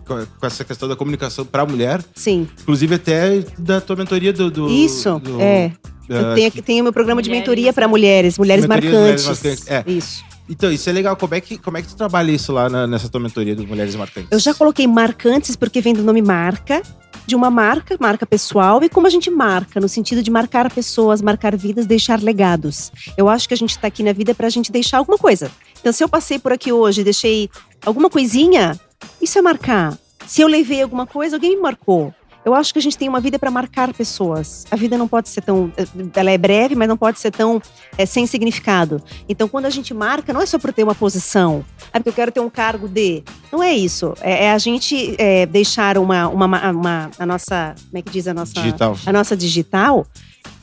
[0.05, 2.05] com essa questão da comunicação para a mulher.
[2.15, 2.47] Sim.
[2.61, 4.51] Inclusive até da tua mentoria do.
[4.51, 5.73] do Isso, do, é.
[6.09, 6.61] Eu tenho, que...
[6.61, 8.93] tenho meu programa de mentoria para mulheres, mulheres marcantes.
[8.93, 9.67] mulheres marcantes.
[9.69, 9.85] É.
[9.87, 10.23] Isso.
[10.49, 11.17] Então, isso é legal.
[11.17, 13.67] Como é que, como é que tu trabalha isso lá na, nessa tua mentoria do
[13.67, 14.31] Mulheres Marcantes?
[14.31, 16.83] Eu já coloquei marcantes porque vem do nome marca,
[17.27, 21.23] de uma marca, marca pessoal, e como a gente marca, no sentido de marcar pessoas,
[21.23, 22.91] marcar vidas, deixar legados.
[23.17, 25.51] Eu acho que a gente está aqui na vida para a gente deixar alguma coisa.
[25.81, 27.49] Então, se eu passei por aqui hoje e deixei
[27.85, 28.79] alguma coisinha,
[29.21, 29.97] isso é marcar.
[30.27, 32.15] Se eu levei alguma coisa, alguém me marcou.
[32.45, 34.67] Eu acho que a gente tem uma vida para marcar pessoas.
[34.71, 35.73] A vida não pode ser tão.
[36.15, 37.63] Ela é breve, mas não pode ser tão
[37.97, 39.01] é, sem significado.
[39.29, 41.65] Então, quando a gente marca, não é só por ter uma posição.
[41.93, 43.23] É porque eu quero ter um cargo de.
[43.53, 44.15] Não é isso.
[44.21, 47.75] É, é a gente é, deixar uma, uma, uma, A nossa.
[47.91, 48.55] Como é que diz a nossa.
[48.55, 48.97] Digital.
[49.07, 50.07] A nossa digital.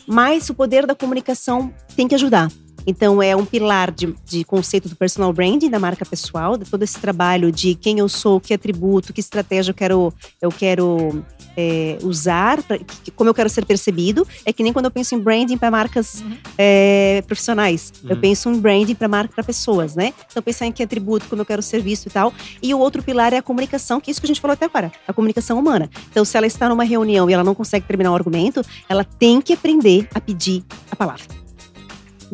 [0.06, 2.50] Mas o poder da comunicação tem que ajudar.
[2.86, 6.84] Então, é um pilar de, de, conceito do personal branding, da marca pessoal, de todo
[6.84, 11.24] esse trabalho de quem eu sou, que atributo, que estratégia eu quero, eu quero
[11.56, 14.28] é, usar, pra, que, como eu quero ser percebido.
[14.46, 16.38] É que nem quando eu penso em branding para marcas uhum.
[16.58, 17.92] é, profissionais.
[18.04, 18.12] Uhum.
[18.12, 20.14] Eu penso em branding para marca para pessoas, né?
[20.30, 22.34] Então, pensar em que atributo, como eu quero ser visto e tal.
[22.62, 24.66] E o outro pilar é a comunicação, que é isso que a gente falou até
[24.66, 25.90] agora, a comunicação humana.
[26.10, 29.42] Então, se ela está numa reunião e ela não consegue terminar o argumento, ela tem
[29.42, 31.49] que aprender a pedir a palavra.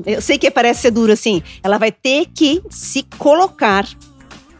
[0.05, 1.41] Eu sei que parece ser duro assim.
[1.63, 3.87] Ela vai ter que se colocar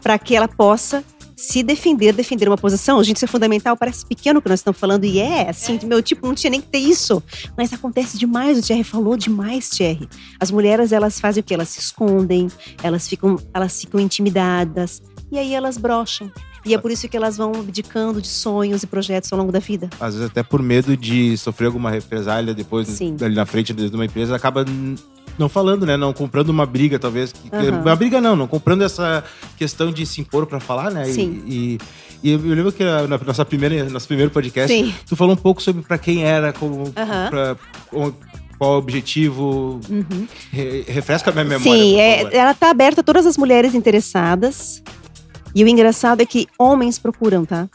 [0.02, 1.04] para que ela possa
[1.36, 3.02] se defender, defender uma posição.
[3.04, 3.76] Gente, isso é fundamental.
[3.76, 6.68] Parece pequeno que nós estamos falando e é assim, meu tipo, não tinha nem que
[6.68, 7.22] ter isso.
[7.56, 8.58] Mas acontece demais.
[8.58, 10.08] O Thierry falou demais, Thierry.
[10.40, 11.54] As mulheres, elas fazem o quê?
[11.54, 12.48] Elas se escondem,
[12.82, 16.32] elas ficam, elas ficam intimidadas e aí elas brocham.
[16.66, 19.60] E é por isso que elas vão abdicando de sonhos e projetos ao longo da
[19.60, 19.88] vida.
[20.00, 23.16] Às vezes até por medo de sofrer alguma represália depois Sim.
[23.20, 24.64] ali na frente de uma empresa, acaba
[25.38, 25.96] não falando, né?
[25.96, 27.32] Não comprando uma briga, talvez.
[27.52, 27.80] Uhum.
[27.80, 29.22] Uma briga não, não comprando essa
[29.56, 31.04] questão de se impor para falar, né?
[31.04, 31.42] Sim.
[31.46, 31.78] E,
[32.22, 34.94] e, e, eu lembro que na nossa primeira, nosso primeiro podcast, Sim.
[35.06, 36.92] tu falou um pouco sobre para quem era, como, uhum.
[37.30, 37.56] pra,
[38.58, 39.80] qual o objetivo.
[39.88, 40.26] Uhum.
[40.50, 41.82] Re, refresca a minha memória.
[41.82, 44.82] Sim, é, ela está aberta a todas as mulheres interessadas.
[45.56, 47.66] E o engraçado é que homens procuram, tá?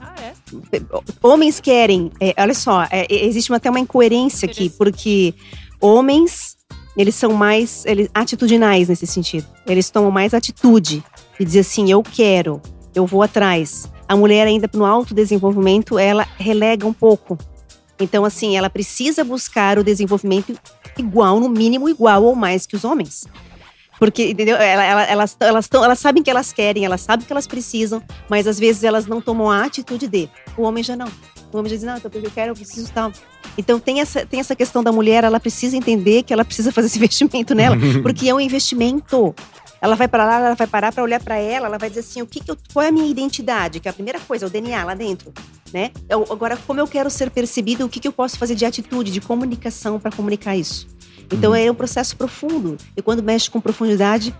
[0.00, 0.32] Ah, é?
[1.22, 2.10] Homens querem.
[2.18, 5.32] É, olha só, é, existe até uma incoerência aqui, porque
[5.80, 6.56] homens
[6.96, 9.46] eles são mais eles, atitudinais nesse sentido.
[9.64, 11.04] Eles tomam mais atitude
[11.38, 12.60] e dizem assim: eu quero,
[12.96, 13.88] eu vou atrás.
[14.08, 17.38] A mulher, ainda no autodesenvolvimento, ela relega um pouco.
[18.00, 20.58] Então, assim, ela precisa buscar o desenvolvimento
[20.98, 23.24] igual, no mínimo igual ou mais que os homens.
[24.00, 24.56] Porque, entendeu?
[24.56, 28.58] Elas, elas, elas, elas sabem que elas querem, elas sabem que elas precisam, mas às
[28.58, 30.26] vezes elas não tomam a atitude de.
[30.56, 31.06] O homem já não.
[31.52, 33.12] O homem já diz, não, então, eu quero, eu preciso tal.
[33.58, 36.86] Então tem essa, tem essa questão da mulher, ela precisa entender que ela precisa fazer
[36.86, 39.34] esse investimento nela, porque é um investimento.
[39.82, 42.22] Ela vai para lá, ela vai parar para olhar para ela, ela vai dizer assim,
[42.22, 43.80] o que, que eu, qual é a minha identidade?
[43.80, 45.32] Que é a primeira coisa, o DNA lá dentro,
[45.72, 45.90] né?
[46.08, 49.10] Eu, agora, como eu quero ser percebido, o que, que eu posso fazer de atitude,
[49.10, 50.86] de comunicação para comunicar isso?
[51.32, 51.56] Então uhum.
[51.56, 52.76] é um processo profundo.
[52.96, 54.34] E quando mexe com profundidade,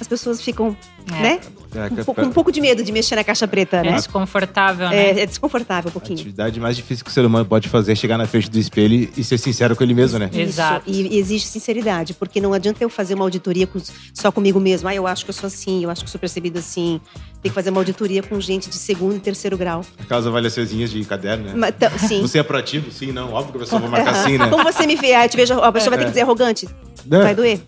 [0.00, 0.76] as pessoas ficam,
[1.10, 1.22] é.
[1.22, 1.40] né?
[1.74, 3.90] É, com, com, um pouco de medo de mexer na caixa preta, né?
[3.90, 5.10] É desconfortável, né?
[5.10, 6.18] É, é desconfortável um pouquinho.
[6.18, 8.58] A atividade mais difícil que o ser humano pode fazer é chegar na frente do
[8.58, 10.30] espelho e ser sincero com ele mesmo, né?
[10.32, 10.88] Exato.
[10.90, 11.00] Isso.
[11.00, 13.80] E exige sinceridade, porque não adianta eu fazer uma auditoria com,
[14.14, 14.88] só comigo mesmo.
[14.88, 17.00] Ah, eu acho que eu sou assim, eu acho que eu sou percebido assim.
[17.42, 19.82] Tem que fazer uma auditoria com gente de segundo e terceiro grau.
[19.98, 21.52] Aquelas avaliaçõezinhas de caderno, né?
[21.56, 22.20] Mas, então, sim.
[22.20, 22.90] Você é proativo?
[22.90, 23.32] Sim, não.
[23.32, 24.48] Óbvio que a pessoa vai marcar assim, né?
[24.48, 26.68] Como você me vê, ah, te vejo, a pessoa vai ter que dizer arrogante.
[27.10, 27.22] É.
[27.22, 27.60] Vai doer.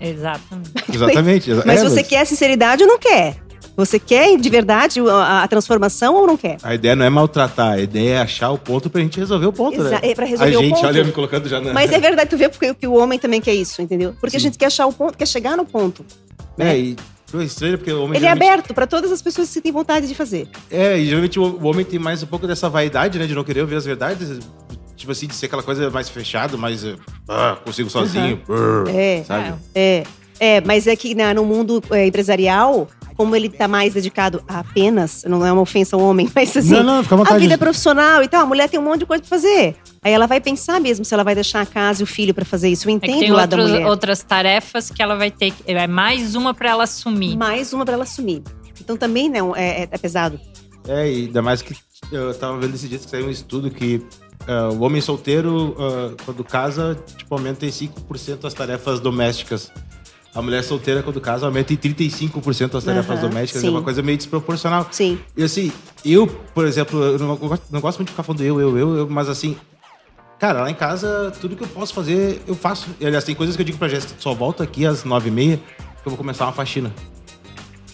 [0.00, 0.72] Exatamente.
[0.92, 1.50] Exatamente.
[1.64, 2.06] Mas é, você mas...
[2.06, 3.45] quer sinceridade ou não quer?
[3.76, 6.56] Você quer de verdade a, a, transformação ou não quer?
[6.62, 9.52] A ideia não é maltratar, a ideia é achar o ponto pra gente resolver o
[9.52, 10.00] ponto, Exa né?
[10.02, 10.86] É pra resolver a o gente, ponto.
[10.86, 11.72] olha, me colocando já na...
[11.72, 14.14] Mas é verdade, tu vê porque que o homem também quer isso, entendeu?
[14.20, 14.36] Porque Sim.
[14.36, 16.04] a gente quer achar o ponto, quer chegar no ponto.
[16.58, 16.78] É, né?
[16.78, 16.96] e
[17.34, 18.16] é estranho porque o homem.
[18.16, 18.48] Ele é geralmente...
[18.48, 20.48] é aberto para todas as pessoas que têm vontade de fazer.
[20.70, 23.26] É, e geralmente o homem tem mais um pouco dessa vaidade, né?
[23.26, 24.38] De não querer ouvir as verdades.
[24.96, 26.82] Tipo assim, de ser aquela coisa mais fechada, mais
[27.28, 28.84] ah, consigo sozinho, uhum.
[28.84, 29.54] brrr, é, sabe?
[29.74, 30.04] É,
[30.40, 34.60] é, mas é que na, no mundo é, empresarial, como ele tá mais dedicado a
[34.60, 38.22] apenas, não é uma ofensa ao homem, mas assim, não, não, fica a vida profissional
[38.22, 39.76] e tal, a mulher tem um monte de coisa pra fazer.
[40.02, 42.44] Aí ela vai pensar mesmo se ela vai deixar a casa e o filho para
[42.44, 42.88] fazer isso.
[42.88, 43.86] Eu entendo é que tem lá outros, da mulher.
[43.86, 47.36] outras tarefas que ela vai ter, é mais uma para ela assumir.
[47.36, 48.42] Mais uma para ela assumir.
[48.80, 50.38] Então também né, é, é, é pesado.
[50.86, 51.74] É, e ainda mais que
[52.12, 54.00] eu tava vendo esse dia que saiu um estudo que
[54.46, 59.72] uh, o homem solteiro, uh, quando casa, tipo, aumenta em 5% as tarefas domésticas.
[60.36, 63.62] A mulher solteira, quando casa, aumenta em 35% as tarefas uhum, domésticas.
[63.62, 63.68] Sim.
[63.68, 64.86] É uma coisa meio desproporcional.
[64.90, 65.18] Sim.
[65.34, 65.72] E assim,
[66.04, 68.96] eu, por exemplo, eu não, gosto, não gosto muito de ficar falando eu, eu, eu,
[68.98, 69.56] eu, mas assim,
[70.38, 72.90] cara, lá em casa, tudo que eu posso fazer, eu faço.
[73.00, 75.32] E, aliás, tem coisas que eu digo pra Jéssica, só volto aqui às nove e
[75.32, 76.92] meia, que eu vou começar uma faxina.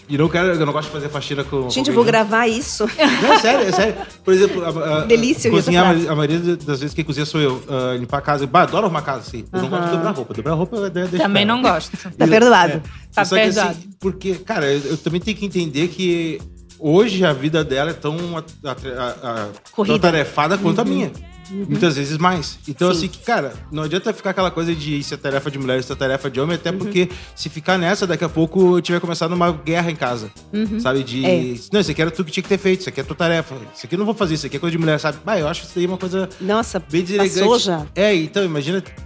[0.07, 1.69] E não quero, eu não gosto de fazer faxina com.
[1.69, 2.85] Gente, eu vou gravar isso.
[3.21, 3.95] Não, é sério, é sério.
[4.23, 7.55] Por exemplo, a, a, Delícia, cozinhar, a maioria das vezes quem cozinha sou eu.
[7.55, 8.45] Uh, limpar a casa.
[8.45, 9.45] Bah, adoro arrumar a casa, assim.
[9.51, 10.33] Eu não gosto de dobrar roupa.
[10.33, 11.93] Dobrar roupa deixa Também não gosto.
[12.17, 12.73] Tá perdoado.
[12.73, 12.81] É.
[13.13, 13.73] Tá Só perdoado.
[13.73, 16.39] Que, assim, porque, cara, eu, eu, também tenho que entender que
[16.79, 20.83] hoje a vida dela é tão, a, a, tão tarefada quanto uhum.
[20.83, 21.11] a minha.
[21.51, 21.65] Uhum.
[21.69, 22.57] Muitas vezes mais.
[22.67, 22.97] Então, Sim.
[22.97, 25.91] assim, que, cara, não adianta ficar aquela coisa de isso é tarefa de mulher, isso
[25.91, 26.77] é tarefa de homem, até uhum.
[26.77, 30.31] porque se ficar nessa, daqui a pouco tiver começando uma guerra em casa.
[30.53, 30.79] Uhum.
[30.79, 31.03] Sabe?
[31.03, 31.25] De.
[31.25, 31.55] É.
[31.71, 33.55] Não, isso aqui era tudo que tinha que ter feito, isso aqui é tua tarefa.
[33.75, 35.17] Isso aqui eu não vou fazer, isso aqui é coisa de mulher, sabe?
[35.25, 36.29] Bah, eu acho que isso aí é uma coisa.
[36.39, 37.63] Nossa, bem deselegante.
[37.63, 37.85] já.
[37.95, 39.01] É, então, imagina tipo,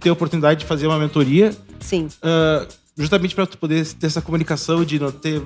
[0.00, 1.54] ter a oportunidade de fazer uma mentoria.
[1.80, 2.08] Sim.
[2.22, 2.66] Uh,
[2.96, 5.42] justamente para tu poder ter essa comunicação de não ter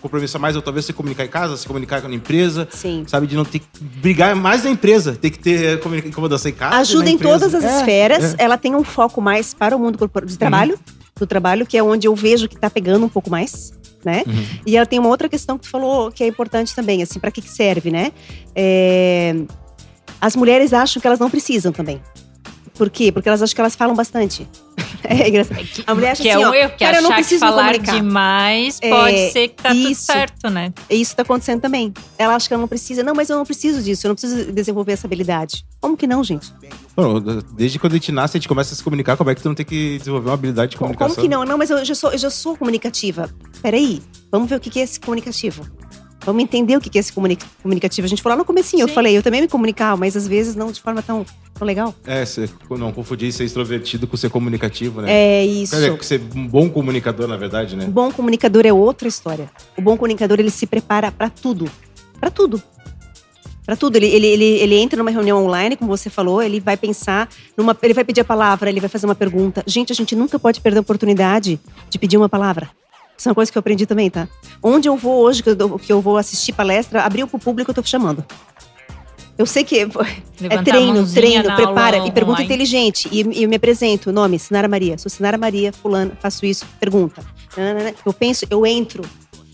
[0.00, 2.68] compromisso mais, ou talvez se comunicar em casa, se comunicar com a empresa.
[2.70, 3.04] Sim.
[3.06, 6.76] Sabe, de não ter que brigar mais na empresa, ter que ter incomodação em casa.
[6.76, 8.34] Ajuda em todas as é, esferas.
[8.34, 8.44] É.
[8.44, 10.94] Ela tem um foco mais para o mundo de trabalho, uhum.
[11.18, 13.72] do trabalho, que é onde eu vejo que está pegando um pouco mais.
[14.02, 14.22] Né?
[14.26, 14.44] Uhum.
[14.64, 17.30] E ela tem uma outra questão que tu falou que é importante também, assim, para
[17.30, 18.12] que, que serve, né?
[18.56, 19.34] É...
[20.18, 22.00] As mulheres acham que elas não precisam também.
[22.80, 23.12] Por quê?
[23.12, 24.48] Porque elas acham que elas falam bastante.
[25.02, 25.66] É engraçado.
[25.86, 27.40] A mulher acha que é assim, é um ó, erro, que cara, eu não preciso
[27.40, 30.72] que falar demais pode é, ser que tá isso, tudo certo, né?
[30.90, 31.92] Isso tá acontecendo também.
[32.18, 33.02] Ela acha que ela não precisa.
[33.02, 34.06] Não, mas eu não preciso disso.
[34.06, 35.64] Eu não preciso desenvolver essa habilidade.
[35.80, 36.52] Como que não, gente?
[36.94, 37.18] Bom,
[37.54, 39.16] desde quando a gente nasce, a gente começa a se comunicar.
[39.16, 41.14] Como é que tu não tem que desenvolver uma habilidade de comunicação?
[41.14, 41.44] Como que não?
[41.44, 43.28] Não, mas eu já sou, eu já sou comunicativa.
[43.62, 45.66] Peraí, vamos ver o que é esse comunicativo.
[46.24, 48.04] Vamos entender o que é esse comunicativo.
[48.04, 48.90] A gente falou lá no comecinho, Sim.
[48.90, 51.94] eu falei, eu também me comunicava, mas às vezes não de forma tão, tão legal.
[52.06, 55.10] É, você não confundir ser extrovertido com ser comunicativo, né?
[55.10, 55.74] É isso.
[55.74, 57.86] Quer dizer, ser um bom comunicador, na verdade, né?
[57.86, 59.50] Um bom comunicador é outra história.
[59.76, 61.70] O bom comunicador, ele se prepara para tudo.
[62.20, 62.62] para tudo.
[63.64, 63.96] Para tudo.
[63.96, 67.76] Ele, ele, ele, ele entra numa reunião online, como você falou, ele vai pensar, numa,
[67.82, 69.64] ele vai pedir a palavra, ele vai fazer uma pergunta.
[69.66, 71.58] Gente, a gente nunca pode perder a oportunidade
[71.88, 72.68] de pedir uma palavra.
[73.20, 74.26] Isso é uma coisa que eu aprendi também, tá?
[74.62, 77.74] Onde eu vou hoje, que eu, que eu vou assistir palestra, abriu pro público, eu
[77.74, 78.24] tô chamando.
[79.36, 79.76] Eu sei que
[80.48, 82.46] é treino, treino, prepara e pergunta online.
[82.46, 83.10] inteligente.
[83.12, 84.96] E, e me apresento, nome, Sinara Maria.
[84.96, 87.22] Sou Sinara Maria, fulano, faço isso, pergunta.
[88.06, 89.04] Eu penso, eu entro.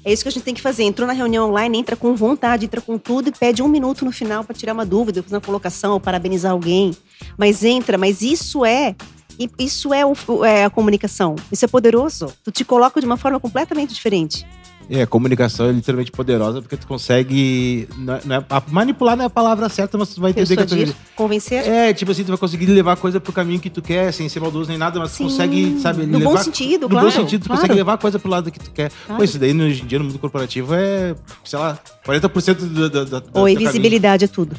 [0.05, 0.85] É isso que a gente tem que fazer.
[0.85, 4.13] Entrou na reunião online, entra com vontade, entra com tudo e pede um minuto no
[4.13, 6.97] final para tirar uma dúvida, fazer uma colocação, ou parabenizar alguém.
[7.37, 8.95] Mas entra, mas isso é
[9.39, 10.15] e isso é, o,
[10.45, 11.37] é a comunicação.
[11.51, 12.33] Isso é poderoso.
[12.45, 14.47] Tu te coloca de uma forma completamente diferente.
[14.89, 17.89] É, a comunicação é literalmente poderosa porque tu consegue.
[17.99, 20.65] Não é, não é, manipular não é a palavra certa, mas tu vai entender que
[20.65, 20.97] tu.
[21.17, 21.67] Convencer?
[21.69, 24.29] É, tipo assim, tu vai conseguir levar a coisa pro caminho que tu quer, sem
[24.29, 25.25] ser maldoso nem nada, mas Sim.
[25.25, 26.31] tu consegue, sabe, no levar.
[26.31, 27.07] bom sentido, no claro.
[27.07, 27.61] No bom sentido, tu claro.
[27.61, 28.93] consegue levar a coisa pro lado que tu quer.
[29.07, 29.19] Claro.
[29.19, 31.77] Pô, isso daí hoje em dia no mundo corporativo é, sei lá,
[32.07, 33.05] 40% da.
[33.05, 34.57] da, da Oi, visibilidade é tudo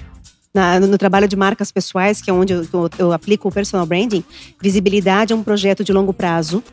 [0.58, 3.86] na, no, trabalho de marcas pessoais, que é onde eu, eu, eu, aplico o personal
[3.86, 4.24] branding,
[4.60, 6.64] visibilidade é um projeto de longo prazo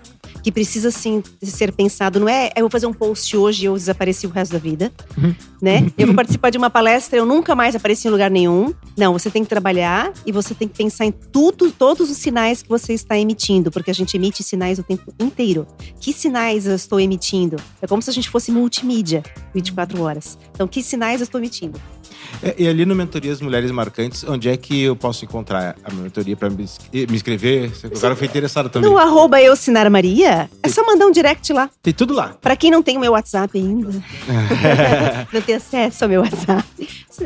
[0.42, 2.18] que precisa sim ser pensado.
[2.18, 4.90] Não é eu vou fazer um post hoje e eu desapareci o resto da vida,
[5.16, 5.34] uhum.
[5.60, 5.90] né?
[5.96, 8.72] Eu vou participar de uma palestra, eu nunca mais apareci em lugar nenhum.
[8.96, 12.62] Não, você tem que trabalhar e você tem que pensar em tudo, todos os sinais
[12.62, 15.66] que você está emitindo, porque a gente emite sinais o tempo inteiro.
[16.00, 17.56] Que sinais eu estou emitindo?
[17.80, 19.22] É como se a gente fosse multimídia
[19.54, 20.38] 24 horas.
[20.52, 21.80] Então, que sinais eu estou emitindo?
[22.42, 26.36] É, e ali no Mentorias Mulheres Marcantes, onde é que eu posso encontrar a mentoria
[26.36, 27.72] para me, me inscrever?
[27.96, 28.90] Agora foi interessado também.
[28.90, 31.70] No arroba eu, Sinara Maria, é só mandar um direct lá.
[31.82, 32.36] Tem tudo lá.
[32.40, 33.90] Para quem não tem o meu WhatsApp ainda,
[35.32, 36.64] não tem acesso ao meu WhatsApp.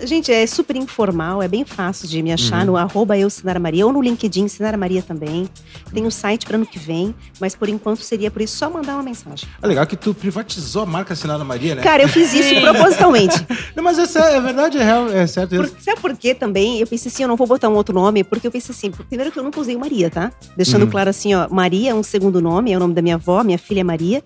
[0.04, 2.66] Gente, é super informal, é bem fácil de me achar uhum.
[2.66, 5.48] no arroba eu, Sinara Maria, ou no LinkedIn, Sinara Maria também.
[5.92, 8.68] Tem o um site para ano que vem, mas por enquanto seria por isso só
[8.68, 9.48] mandar uma mensagem.
[9.62, 11.82] É legal que tu privatizou a marca Sinara Maria, né?
[11.82, 13.46] Cara, eu fiz isso propositalmente.
[13.74, 15.56] não, mas é, é verdade, é real, é certo.
[15.56, 16.80] Por, sabe por quê também?
[16.80, 19.30] Eu pensei assim, eu não vou botar um outro nome, porque eu pensei assim, primeiro
[19.30, 20.32] que eu nunca usei Maria, tá?
[20.56, 20.90] Deixando uhum.
[20.90, 23.58] claro assim, ó, Maria é um segundo nome, é o nome da minha avó, minha
[23.58, 24.22] filha é Maria.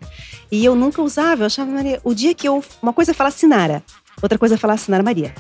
[0.51, 2.01] E eu nunca usava, eu achava Maria.
[2.05, 2.63] O dia que eu.
[2.83, 3.83] Uma coisa é falar Sinara,
[4.23, 5.35] outra coisa é falar Sinara Maria.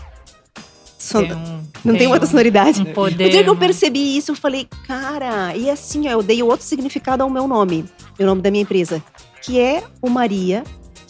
[0.98, 1.22] Son...
[1.22, 2.80] Tem um, não tem, tem outra sonoridade.
[2.80, 6.42] Um poder, o dia que eu percebi isso, eu falei, cara, e assim, eu dei
[6.42, 7.84] outro significado ao meu nome,
[8.18, 9.02] o nome da minha empresa,
[9.42, 10.62] que é o Maria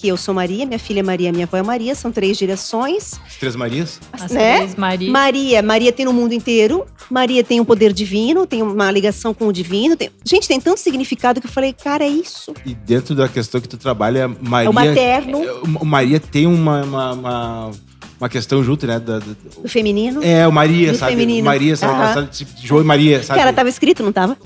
[0.03, 3.21] que eu sou Maria, minha filha é Maria, minha avó é Maria, são três direções.
[3.25, 4.01] As três Marias?
[4.13, 4.57] As né?
[4.57, 5.13] três Marias.
[5.13, 9.47] Maria, Maria tem no mundo inteiro, Maria tem um poder divino, tem uma ligação com
[9.47, 9.97] o divino.
[9.97, 10.11] Tem...
[10.25, 12.53] Gente, tem tanto significado que eu falei, cara, é isso.
[12.67, 14.67] E dentro da questão que tu trabalha, Maria.
[14.67, 15.39] É o materno.
[15.45, 17.71] É, Maria tem uma, uma, uma
[18.19, 18.99] uma questão junto, né?
[18.99, 20.21] Da, do, do feminino.
[20.23, 21.13] É, o Maria, sabe?
[21.13, 21.45] Feminino.
[21.45, 22.21] Maria, sabe?
[22.21, 22.29] Uhum.
[22.61, 23.39] João e Maria, sabe?
[23.39, 24.37] Cara, tava escrito, não tava?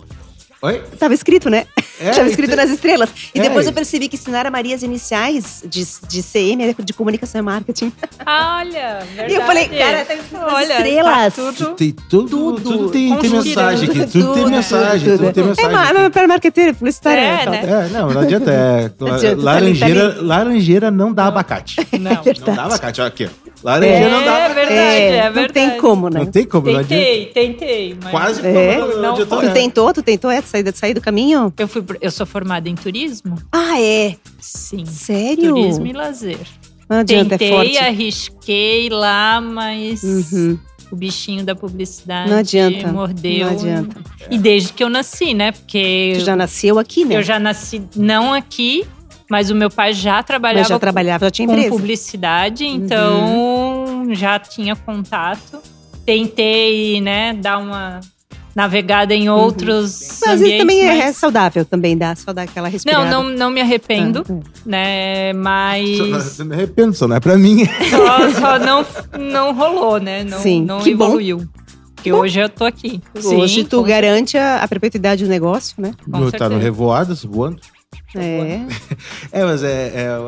[0.62, 0.82] Oi?
[0.98, 1.66] Tava escrito, né?
[2.00, 3.10] É, Tava escrito nas estrelas.
[3.34, 7.40] E é, depois eu percebi que Sinara Maria, as iniciais de, de CM de comunicação
[7.40, 7.92] e marketing.
[8.26, 9.32] Olha, verdade.
[9.32, 11.34] E eu falei, cara, tá escrito nas Olha, estrelas.
[11.34, 13.98] Tá tudo, tem tudo, tudo, tudo tem, tem mensagem aqui.
[14.06, 16.04] Tudo, tudo tem mensagem, tudo, tudo tem mensagem.
[16.04, 17.22] É, para marketeiro, publicitário.
[17.22, 17.62] É, é, né?
[17.62, 18.50] é, não, não adianta.
[18.50, 21.86] É, não adianta, laranjeira, tá laranjeira não dá abacate.
[21.98, 23.00] Não, é não dá abacate.
[23.00, 23.28] Olha aqui,
[23.66, 24.38] Laranjeira é, não dá.
[24.38, 25.40] É verdade, é, é verdade.
[25.40, 26.20] Não tem como, né?
[26.20, 27.98] Não tem como, não Tentei, tentei.
[28.00, 28.78] Mas Quase é.
[28.78, 29.92] não, não, não Tu tentou?
[29.92, 31.52] Tu tentou é, sair, sair do caminho?
[31.58, 33.36] Eu, fui, eu sou formada em turismo.
[33.50, 34.14] Ah, é?
[34.40, 34.86] Sim.
[34.86, 35.52] Sério?
[35.52, 36.38] Turismo e lazer.
[36.88, 37.78] Não adianta, Tentei, é forte.
[37.78, 40.04] arrisquei lá, mas...
[40.04, 40.56] Uhum.
[40.88, 43.46] O bichinho da publicidade não adianta, mordeu.
[43.46, 43.96] Não adianta.
[44.30, 45.50] E desde que eu nasci, né?
[45.50, 46.12] Porque.
[46.14, 47.16] Tu já nasceu aqui, né?
[47.16, 48.86] Eu já nasci, não aqui,
[49.28, 51.70] mas o meu pai já trabalhava, Mas já trabalhava já tinha empresa.
[51.70, 53.55] com publicidade, então uhum.
[54.14, 55.60] Já tinha contato.
[56.04, 58.00] Tentei, né, dar uma
[58.56, 59.36] navegada em uhum.
[59.36, 60.28] outros uhum.
[60.28, 61.00] Mas vezes também é mas...
[61.00, 63.10] é saudável também, dá só dar aquela respirada.
[63.10, 65.98] Não, não, não me arrependo, ah, né, mas...
[66.36, 67.66] Só, me arrependo, só não é pra mim.
[67.90, 68.86] Só, só não,
[69.18, 71.38] não rolou, né, não, Sim, não que evoluiu.
[71.38, 71.66] Bom.
[71.96, 73.02] Porque hoje eu tô aqui.
[73.14, 73.82] Hoje Sim, tu com...
[73.82, 75.92] garante a, a, perpetuidade do negócio, né?
[76.04, 77.60] Com tá no Revoadas, voando.
[78.20, 78.66] É.
[79.40, 80.18] é, mas é, é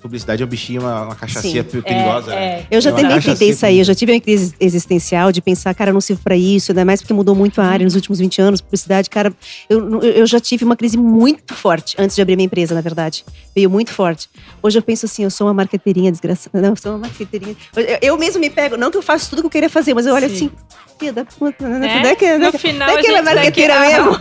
[0.00, 2.32] publicidade é um bichinho, uma, uma cachaçinha perigosa.
[2.32, 2.46] É, né?
[2.46, 2.66] é.
[2.70, 5.94] Eu já também tentei sair, eu já tive uma crise existencial de pensar, cara, eu
[5.94, 8.60] não sirvo pra isso, ainda mais porque mudou muito a área nos últimos 20 anos,
[8.60, 9.32] publicidade, cara,
[9.68, 13.24] eu, eu já tive uma crise muito forte antes de abrir minha empresa, na verdade.
[13.54, 14.28] Veio muito forte.
[14.62, 16.60] Hoje eu penso assim, eu sou uma marqueteirinha desgraçada.
[16.62, 17.56] Não, eu sou uma marqueteirinha.
[17.74, 20.06] Eu, eu mesmo me pego, não que eu faço tudo que eu queria fazer, mas
[20.06, 20.34] eu olho Sim.
[20.34, 20.50] assim,
[20.98, 21.98] filha da puta, né?
[21.98, 22.02] É?
[22.02, 24.18] Daquela, no final, daquela marqueteira mesmo.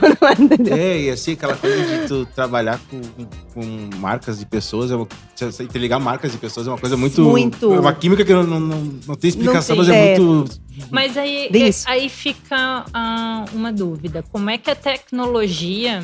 [0.78, 3.01] É, e assim, aquela coisa de tu trabalhar com,
[3.53, 5.07] com marcas de pessoas, é uma,
[5.61, 7.21] interligar marcas de pessoas é uma coisa muito.
[7.21, 7.73] Muito.
[7.73, 10.61] É uma química que não, não, não tem explicação, não tem, mas é, é, muito.
[10.91, 16.03] Mas aí, é, aí fica uh, uma dúvida: como é que a tecnologia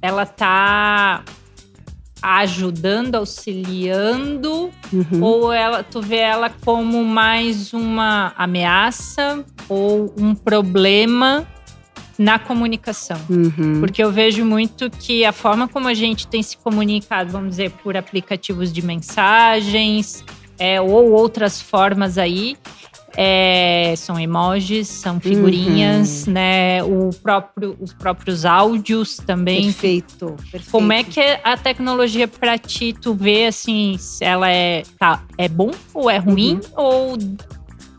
[0.00, 1.24] ela tá
[2.22, 5.22] ajudando, auxiliando, uhum.
[5.22, 11.46] ou ela, tu vê ela como mais uma ameaça ou um problema
[12.18, 13.20] na comunicação.
[13.28, 13.80] Uhum.
[13.80, 17.70] Porque eu vejo muito que a forma como a gente tem se comunicado, vamos dizer,
[17.82, 20.24] por aplicativos de mensagens,
[20.58, 22.56] é, ou outras formas aí,
[23.16, 26.32] é, são emojis, são figurinhas, uhum.
[26.32, 26.82] né?
[26.82, 29.64] O próprio, os próprios áudios também.
[29.64, 30.70] Perfeito, perfeito.
[30.70, 35.48] Como é que a tecnologia para ti, tu vê assim, se ela é, tá, é
[35.48, 36.54] bom ou é ruim?
[36.54, 36.84] Uhum.
[36.84, 37.18] Ou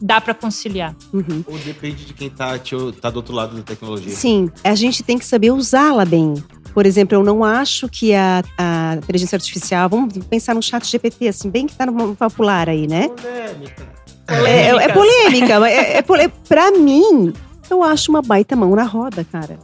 [0.02, 0.96] dá para conciliar?
[1.14, 1.44] Uhum.
[1.48, 2.60] Ou depende de quem tá,
[3.00, 4.12] tá do outro lado da tecnologia?
[4.12, 6.34] Sim, a gente tem que saber usá-la bem.
[6.74, 11.28] Por exemplo, eu não acho que a, a inteligência artificial, vamos pensar no chat GPT,
[11.28, 13.10] assim, bem que tá no popular aí, né?
[13.10, 13.93] Polêmica.
[14.28, 16.38] É, é, polêmica, é, é polêmica.
[16.48, 17.34] Pra mim,
[17.70, 19.60] eu acho uma baita mão na roda, cara.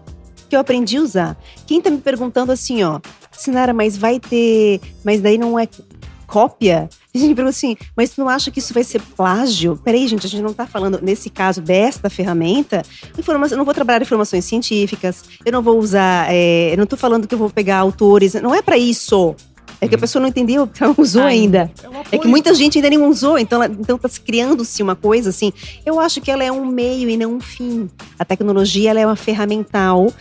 [0.49, 1.37] Que eu aprendi a usar.
[1.65, 2.99] Quem tá me perguntando assim, ó,
[3.31, 4.81] Sinara, mas vai ter.
[5.03, 5.67] Mas daí não é
[6.29, 6.87] cópia?
[7.13, 9.75] A gente pergunta assim, mas tu não acha que isso vai ser plágio?
[9.83, 12.83] Peraí, gente, a gente não tá falando, nesse caso, desta ferramenta,
[13.17, 16.95] informação, eu não vou trabalhar informações científicas, eu não vou usar, é, eu não tô
[16.95, 19.35] falando que eu vou pegar autores, não é para isso.
[19.81, 20.01] É que a uhum.
[20.01, 21.71] pessoa não entendeu, ela não usou Ai, ainda.
[22.11, 25.29] É, é, que muita gente ainda nem usou, então, ela, então tá criando-se uma coisa
[25.29, 25.53] assim.
[25.85, 27.89] Eu acho que ela é um meio e não um fim.
[28.17, 30.11] A tecnologia ela é uma ferramental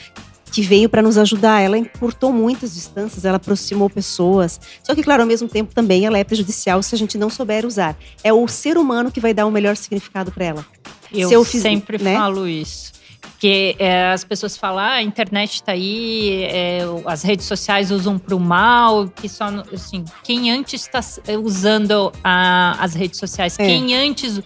[0.51, 1.61] que veio para nos ajudar.
[1.61, 4.61] Ela encurtou muitas distâncias, ela aproximou pessoas.
[4.83, 7.67] Só que, claro, ao mesmo tempo também ela é prejudicial se a gente não souber
[7.67, 7.97] usar.
[8.23, 10.67] É o ser humano que vai dar o melhor significado para ela.
[11.13, 12.15] Eu, eu fiz, sempre né?
[12.15, 12.98] falo isso.
[13.31, 18.19] Porque é, as pessoas falam, ah, a internet está aí, é, as redes sociais usam
[18.19, 21.01] para o mal, que só, assim, quem antes está
[21.43, 23.67] usando a, as redes sociais, é.
[23.67, 24.41] quem antes,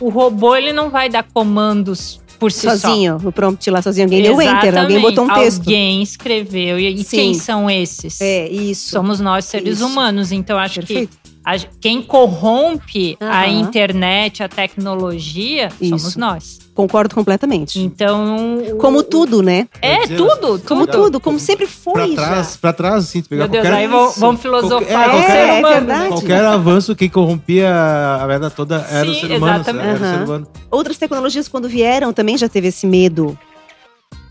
[0.00, 3.28] o robô ele não vai dar comandos por si sozinho, só.
[3.28, 4.06] o prompt lá sozinho.
[4.06, 5.60] Alguém deu enter, alguém botou um texto.
[5.60, 6.78] Alguém escreveu.
[6.78, 8.20] E, e quem são esses?
[8.20, 8.90] É, isso.
[8.90, 9.86] Somos nós, seres isso.
[9.86, 10.30] humanos.
[10.30, 11.18] Então, acho Perfeito.
[11.20, 13.26] que a, quem corrompe uhum.
[13.26, 15.98] a internet, a tecnologia, Isso.
[15.98, 16.58] somos nós.
[16.74, 17.80] Concordo completamente.
[17.80, 18.76] Então.
[18.78, 19.66] Como tudo, né?
[19.80, 22.14] É, tudo, Como tudo, como sempre foi.
[22.14, 22.58] Pra trás, já.
[22.60, 25.10] pra trás, assim, pegar Meu Deus, qualquer, aí vamos, vamos filosofar.
[25.10, 26.08] Qualquer, é, é, é verdade.
[26.08, 29.54] Qualquer avanço que corrompia a verdade toda era Sim, o ser humano.
[29.54, 29.88] Exatamente.
[29.88, 30.04] Era uhum.
[30.04, 30.46] o ser humano.
[30.70, 33.36] Outras tecnologias, quando vieram, também já teve esse medo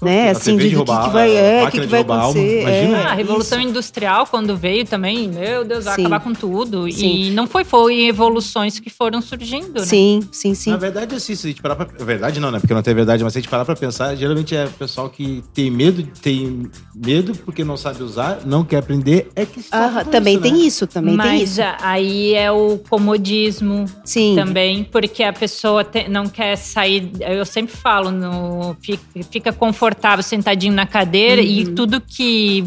[0.02, 0.30] né?
[0.30, 2.62] Assim, de, de roubar, que, que vai, é, que, que vai acontecer.
[2.62, 2.98] Imagina.
[2.98, 3.70] É, a Revolução isso.
[3.70, 6.02] Industrial, quando veio também, meu Deus, vai sim.
[6.02, 6.92] acabar com tudo.
[6.92, 7.24] Sim.
[7.24, 9.86] E não foi, foi evoluções que foram surgindo, né?
[9.86, 10.70] Sim, sim, sim.
[10.70, 11.88] Na verdade, assim, se a gente parar pra...
[12.06, 12.60] Verdade não, né?
[12.60, 15.10] Porque não tem verdade, mas se a gente parar pra pensar, geralmente é o pessoal
[15.10, 20.06] que tem medo, tem medo porque não sabe usar, não quer aprender, é que ah,
[20.10, 20.60] Também isso, tem né?
[20.60, 21.62] isso, também mas tem isso.
[21.82, 24.36] aí é o comodismo sim.
[24.36, 27.12] também, porque a pessoa te, não quer sair...
[27.20, 31.48] Eu sempre falo, no, fica, fica confortável confortável sentadinho na cadeira uhum.
[31.48, 32.66] e tudo que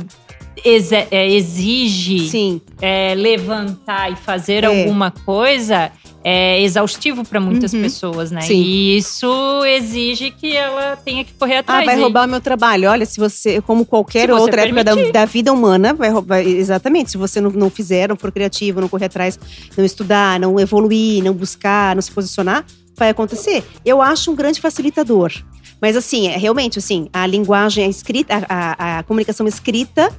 [1.11, 4.67] é, exige é, levantar e fazer é.
[4.67, 5.91] alguma coisa
[6.23, 7.81] é exaustivo para muitas uhum.
[7.81, 8.43] pessoas, né?
[8.43, 8.55] Sim.
[8.55, 11.83] E isso exige que ela tenha que correr atrás.
[11.83, 12.91] Ah, vai roubar o meu trabalho.
[12.91, 16.41] Olha, se você, como qualquer outra época da, da, vida humana, vai roubar.
[16.41, 17.13] Exatamente.
[17.13, 19.39] Se você não, não fizer, não for criativo, não correr atrás,
[19.75, 22.67] não estudar, não evoluir, não buscar, não se posicionar,
[22.97, 23.65] vai acontecer.
[23.83, 25.33] Eu acho um grande facilitador.
[25.81, 30.13] Mas assim, é, realmente, assim, a linguagem, a escrita, a, a, a comunicação escrita,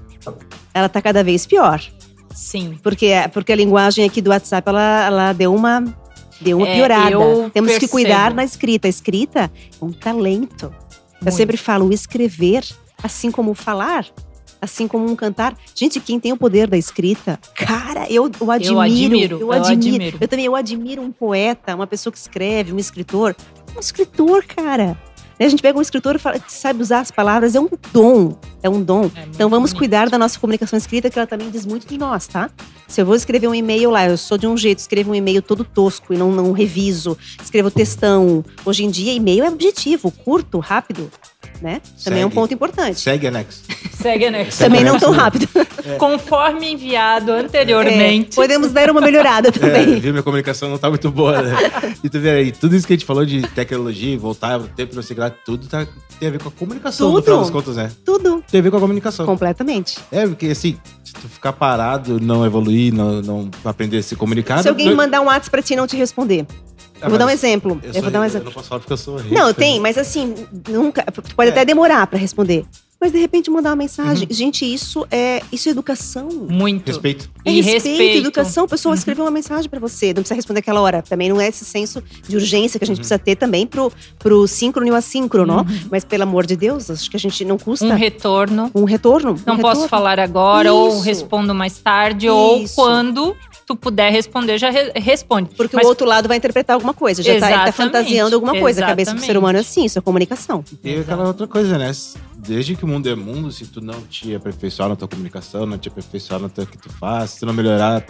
[0.74, 1.82] ela tá cada vez pior.
[2.34, 2.78] Sim.
[2.82, 5.84] Porque, porque a linguagem aqui do WhatsApp, ela, ela deu uma
[6.40, 7.16] deu uma é, piorada.
[7.54, 7.80] Temos percebo.
[7.80, 8.88] que cuidar da escrita.
[8.88, 9.52] A escrita
[9.82, 10.66] é um talento.
[10.66, 10.76] Muito.
[11.24, 12.66] Eu sempre falo, o escrever,
[13.04, 14.08] assim como falar,
[14.60, 15.56] assim como um cantar.
[15.76, 18.74] Gente, quem tem o poder da escrita, cara, eu, admiro.
[18.74, 19.40] Eu admiro.
[19.40, 19.62] Eu, admiro.
[19.62, 20.18] eu admiro.
[20.20, 23.36] Eu também eu admiro um poeta, uma pessoa que escreve, um escritor.
[23.76, 24.98] Um escritor, cara.
[25.46, 28.38] A gente pega um escritor que sabe usar as palavras, é um dom.
[28.62, 29.10] É um dom.
[29.16, 29.80] É então vamos bonito.
[29.80, 32.50] cuidar da nossa comunicação escrita, que ela também diz muito de nós, tá?
[32.88, 35.42] Se eu vou escrever um e-mail lá, eu sou de um jeito, escrevo um e-mail
[35.42, 38.46] todo tosco e não, não reviso, escrevo textão.
[38.66, 41.10] Hoje em dia, e-mail é objetivo, curto, rápido
[41.62, 41.82] né?
[41.84, 42.04] Segue.
[42.06, 43.00] Também é um ponto importante.
[43.00, 43.62] Segue anexo.
[43.94, 44.58] Segue anexo.
[44.64, 45.48] Também não tão rápido.
[45.86, 45.96] É.
[45.96, 48.34] Conforme enviado anteriormente.
[48.34, 49.96] É, podemos dar uma melhorada é, também.
[49.96, 50.12] É, viu?
[50.12, 51.56] Minha comunicação não tá muito boa, né?
[52.04, 54.96] E tu vê aí, tudo isso que a gente falou de tecnologia, voltar, o tempo,
[54.96, 55.88] não sei lá, tudo tá,
[56.20, 57.18] tem a ver com a comunicação, tudo.
[57.18, 57.92] no final das contas, né?
[58.06, 58.44] Tudo.
[58.50, 59.26] Tem a ver com a comunicação.
[59.26, 59.98] Completamente.
[60.12, 64.62] É, porque assim, se tu ficar parado, não evoluir, não, não aprender a se comunicar.
[64.62, 64.96] Se alguém não...
[64.96, 66.46] mandar um WhatsApp pra ti e não te responder.
[67.02, 67.80] Ah, eu vou dar um exemplo.
[67.84, 68.48] Eu, eu vou dar um exemplo.
[68.48, 69.34] Eu não posso falar porque eu sou rico.
[69.34, 70.36] Não, tem, mas assim,
[70.70, 71.04] nunca.
[71.36, 71.52] Pode é.
[71.52, 72.66] até demorar para responder.
[73.02, 74.28] Mas de repente mandar uma mensagem.
[74.30, 74.36] Uhum.
[74.36, 76.30] Gente, isso é isso é educação.
[76.48, 76.86] Muito.
[76.86, 77.32] Respeito.
[77.44, 78.66] É e respeito, respeito, educação.
[78.66, 78.98] A pessoa uhum.
[79.00, 80.10] escreveu uma mensagem para você.
[80.10, 81.02] Não precisa responder aquela hora.
[81.02, 83.00] Também não é esse senso de urgência que a gente uhum.
[83.00, 85.62] precisa ter também pro, pro síncrono e o assíncrono.
[85.62, 85.80] Uhum.
[85.90, 87.88] Mas pelo amor de Deus, acho que a gente não custa.
[87.88, 88.70] Um retorno.
[88.76, 89.36] Um retorno.
[89.48, 89.90] Não um posso retorno.
[89.90, 90.78] falar agora, isso.
[90.78, 92.36] ou respondo mais tarde, isso.
[92.36, 93.36] ou quando
[93.72, 95.50] tu puder responder, já re responde.
[95.56, 95.86] Porque Mas...
[95.86, 98.80] o outro lado vai interpretar alguma coisa, já tá, tá fantasiando alguma coisa.
[98.80, 98.84] Exatamente.
[98.84, 100.64] A cabeça do ser humano é assim, isso é comunicação.
[100.84, 101.92] E aquela outra coisa, né?
[102.38, 105.78] Desde que o mundo é mundo, se tu não te aperfeiçoar na tua comunicação, não
[105.78, 108.04] te aperfeiçoar no que tu faz, se tu não melhorar,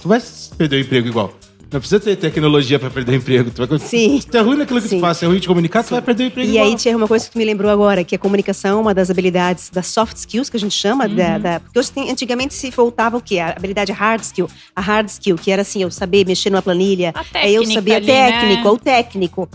[0.00, 0.22] tu vai
[0.56, 1.32] perder o emprego igual.
[1.70, 3.50] Não precisa ter tecnologia para perder o emprego.
[3.50, 4.20] Tu vai, Sim.
[4.20, 4.98] Se tu é ruim naquilo que Sim.
[4.98, 5.88] tu faz, se é ruim de comunicar, Sim.
[5.88, 6.48] tu vai perder o emprego.
[6.48, 6.66] E igual.
[6.66, 9.10] aí, tinha uma coisa que tu me lembrou agora, que a comunicação é uma das
[9.10, 11.06] habilidades das soft skills, que a gente chama.
[11.06, 11.16] Uhum.
[11.16, 13.40] Da, da, porque hoje tem, antigamente se voltava o quê?
[13.40, 14.48] A habilidade hard skill.
[14.76, 17.10] A hard skill, que era assim, eu saber mexer numa planilha.
[17.14, 18.70] A técnica, eu sabia ali, técnico, né?
[18.70, 19.48] ou técnico.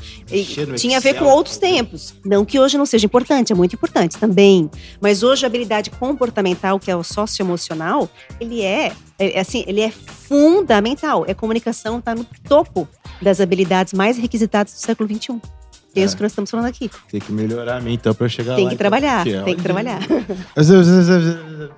[0.75, 2.13] tinha a ver com outros tempos.
[2.25, 4.69] Não que hoje não seja importante, é muito importante também.
[4.99, 8.09] Mas hoje a habilidade comportamental, que é o socioemocional,
[8.39, 8.91] ele é
[9.21, 11.25] é, assim, ele é fundamental.
[11.27, 12.87] É comunicação, está no topo
[13.21, 15.39] das habilidades mais requisitadas do século XXI.
[15.95, 16.89] É, é isso que nós estamos falando aqui.
[17.09, 18.71] Tem que melhorar a mim, então, para eu chegar tem lá.
[18.71, 21.71] Que trabalhar, então, tem que trabalhar, tem que trabalhar.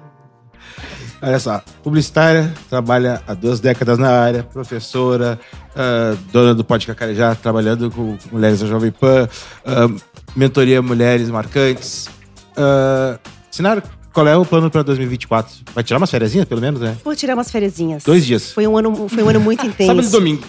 [1.22, 5.40] Olha só, publicitária, trabalha há duas décadas na área, professora,
[5.70, 9.30] uh, dona do Pode Cacarejá, trabalhando com mulheres da Jovem Pan,
[9.66, 10.02] uh,
[10.36, 12.08] mentoria mulheres marcantes.
[12.58, 13.18] Uh,
[14.14, 15.64] qual é o plano para 2024?
[15.74, 16.96] Vai tirar umas férias, pelo menos, né?
[17.04, 17.74] Vou tirar umas férias.
[18.06, 18.52] Dois dias.
[18.52, 19.88] Foi um ano, foi um ano muito intenso.
[19.88, 20.44] Sábado e domingo.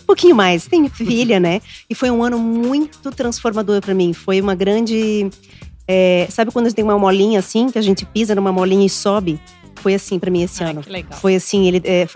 [0.00, 0.66] um pouquinho mais.
[0.66, 1.60] Tem filha, né?
[1.90, 4.12] E foi um ano muito transformador para mim.
[4.12, 5.28] Foi uma grande.
[5.88, 9.40] É, sabe quando tem uma molinha assim, que a gente pisa numa molinha e sobe?
[9.76, 10.82] Foi assim para mim esse Ai, ano.
[10.82, 11.18] Que legal.
[11.18, 12.06] Foi assim, ele, é,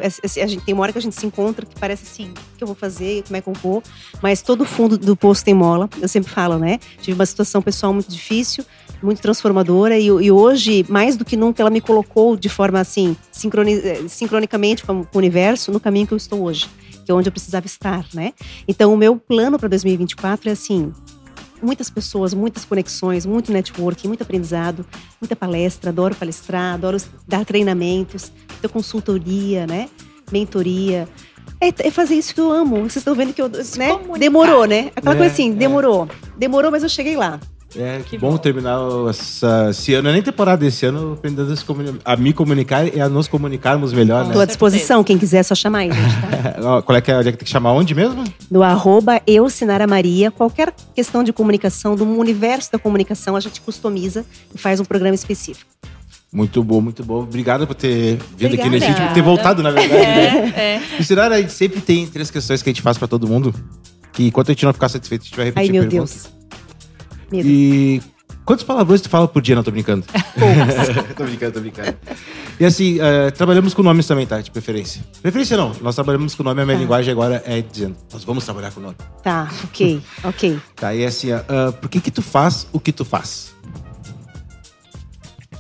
[0.42, 2.62] a gente tem uma hora que a gente se encontra que parece assim, o que
[2.62, 3.82] eu vou fazer, como é que eu vou,
[4.20, 5.88] mas todo o fundo do poço tem mola.
[6.00, 6.78] Eu sempre falo, né?
[7.00, 8.64] Tive uma situação pessoal muito difícil,
[9.03, 13.16] muito transformadora e, e, hoje, mais do que nunca, ela me colocou de forma assim,
[13.30, 16.68] sincroni, eh, sincronicamente com o universo, no caminho que eu estou hoje,
[17.05, 18.32] que é onde eu precisava estar, né?
[18.66, 20.92] Então, o meu plano para 2024 é assim,
[21.62, 24.86] muitas pessoas, muitas conexões, muito networking, muito aprendizado,
[25.20, 29.88] muita palestra, adoro palestrar, adoro dar treinamentos, ter consultoria, né?
[30.32, 31.07] mentoria.
[31.61, 32.76] É, é, fazer isso que eu amo.
[32.76, 33.48] Vocês estão vendo que eu.
[33.48, 34.18] Né?
[34.18, 34.90] Demorou, né?
[34.96, 35.55] Aquela é, coisa assim, é.
[35.55, 36.09] demorou.
[36.36, 37.38] Demorou, mas eu cheguei lá.
[37.77, 40.05] É, que bom, bom, terminar essa, esse ano.
[40.05, 41.53] Não é nem temporada esse ano, aprendendo
[42.05, 44.43] a, a me comunicar e a nos comunicarmos melhor, Estou né?
[44.43, 46.83] à disposição, quem quiser é só chamar aí, gente, tá?
[46.83, 47.73] Qual é que é, onde é que tem que chamar?
[47.73, 48.25] Onde mesmo?
[48.51, 50.31] No arroba eu, Sinara Maria.
[50.31, 55.14] Qualquer questão de comunicação, do universo da comunicação, a gente customiza e faz um programa
[55.14, 55.70] específico.
[56.33, 57.23] Muito bom, muito bom.
[57.23, 58.62] Obrigado por ter vindo Obrigada.
[58.62, 60.03] aqui nesse último, ter voltado, na verdade.
[60.03, 60.83] É, né?
[60.99, 61.03] é.
[61.03, 63.55] Sinara, a gente sempre tem três questões que a gente faz para todo mundo.
[64.12, 66.29] Que enquanto a gente não ficar satisfeito, a gente vai repetir Ai, meu Deus.
[67.33, 67.49] Medo.
[67.49, 68.03] E
[68.45, 69.57] quantos palavrões tu fala por dia?
[69.57, 70.05] Não, tô brincando.
[71.16, 71.97] tô brincando, tô brincando.
[72.61, 74.41] E assim, uh, trabalhamos com nomes também, tá?
[74.41, 75.03] De preferência.
[75.22, 76.83] Preferência não, nós trabalhamos com nome, a minha tá.
[76.83, 78.97] linguagem agora é dizendo, nós vamos trabalhar com nome.
[79.22, 80.61] Tá, ok, ok.
[80.76, 83.55] Tá, e assim, uh, por que que tu faz o que tu faz?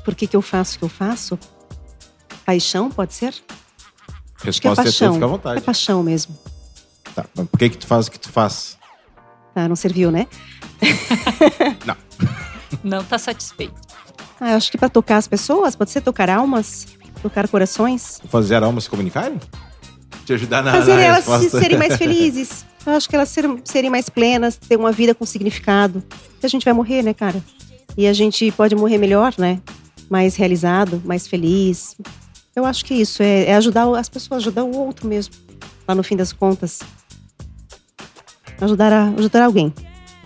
[0.04, 1.38] Por que que eu faço o que eu faço?
[2.44, 3.34] Paixão, pode ser?
[4.42, 5.10] Resposta Acho que é paixão.
[5.10, 5.58] É fica à vontade.
[5.58, 6.36] É paixão mesmo.
[7.14, 8.78] Tá, mas por que que tu faz o que tu faz?
[9.54, 10.26] Tá, não serviu, né?
[11.86, 11.96] Não.
[12.82, 13.74] Não tá satisfeito.
[14.40, 16.86] Ah, eu acho que para tocar as pessoas, pode ser tocar almas,
[17.22, 18.20] tocar corações.
[18.28, 19.38] Fazer almas se comunicarem?
[20.24, 21.60] Te ajudar na Fazer na elas resposta.
[21.60, 22.64] serem mais felizes.
[22.84, 26.02] Eu acho que elas serem, serem mais plenas, ter uma vida com significado.
[26.42, 27.40] a gente vai morrer, né, cara?
[27.96, 29.60] E a gente pode morrer melhor, né?
[30.10, 31.96] Mais realizado, mais feliz.
[32.56, 35.34] Eu acho que isso é, é ajudar as pessoas, ajudar o outro mesmo.
[35.86, 36.80] Lá no fim das contas.
[38.60, 39.72] Ajudar, a, ajudar alguém.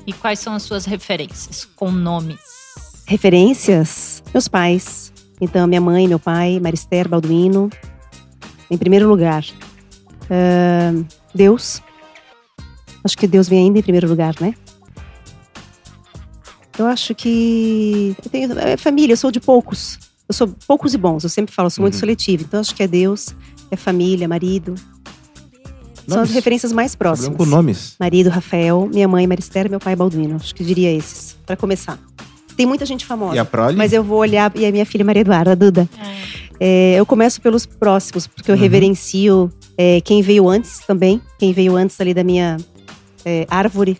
[0.06, 2.38] E quais são as suas referências com nomes?
[3.06, 4.22] Referências?
[4.32, 5.12] Meus pais.
[5.40, 7.70] Então, minha mãe, meu pai, Marister Balduino.
[8.70, 9.44] Em primeiro lugar.
[10.24, 11.04] Uh,
[11.34, 11.82] Deus.
[13.04, 14.54] Acho que Deus vem ainda em primeiro lugar, né?
[16.78, 18.14] Eu acho que.
[18.24, 19.98] Eu tenho, é família, eu sou de poucos.
[20.28, 22.00] Eu sou poucos e bons, eu sempre falo, eu sou muito uhum.
[22.00, 22.42] seletivo.
[22.42, 23.34] Então, acho que é Deus,
[23.70, 24.74] é família, marido,
[26.08, 27.36] são as referências mais próximas.
[27.36, 27.94] Com nomes.
[27.98, 30.36] Marido, Rafael, minha mãe, Maristela, meu pai, Balduino.
[30.36, 31.98] Acho que diria esses, para começar.
[32.56, 33.36] Tem muita gente famosa.
[33.36, 33.76] E a prole?
[33.76, 35.88] Mas eu vou olhar, e a minha filha Maria Eduarda, a Duda.
[35.98, 36.46] É.
[36.58, 38.60] É, eu começo pelos próximos, porque eu uhum.
[38.60, 41.20] reverencio é, quem veio antes também.
[41.38, 42.56] Quem veio antes ali da minha
[43.24, 43.98] é, árvore.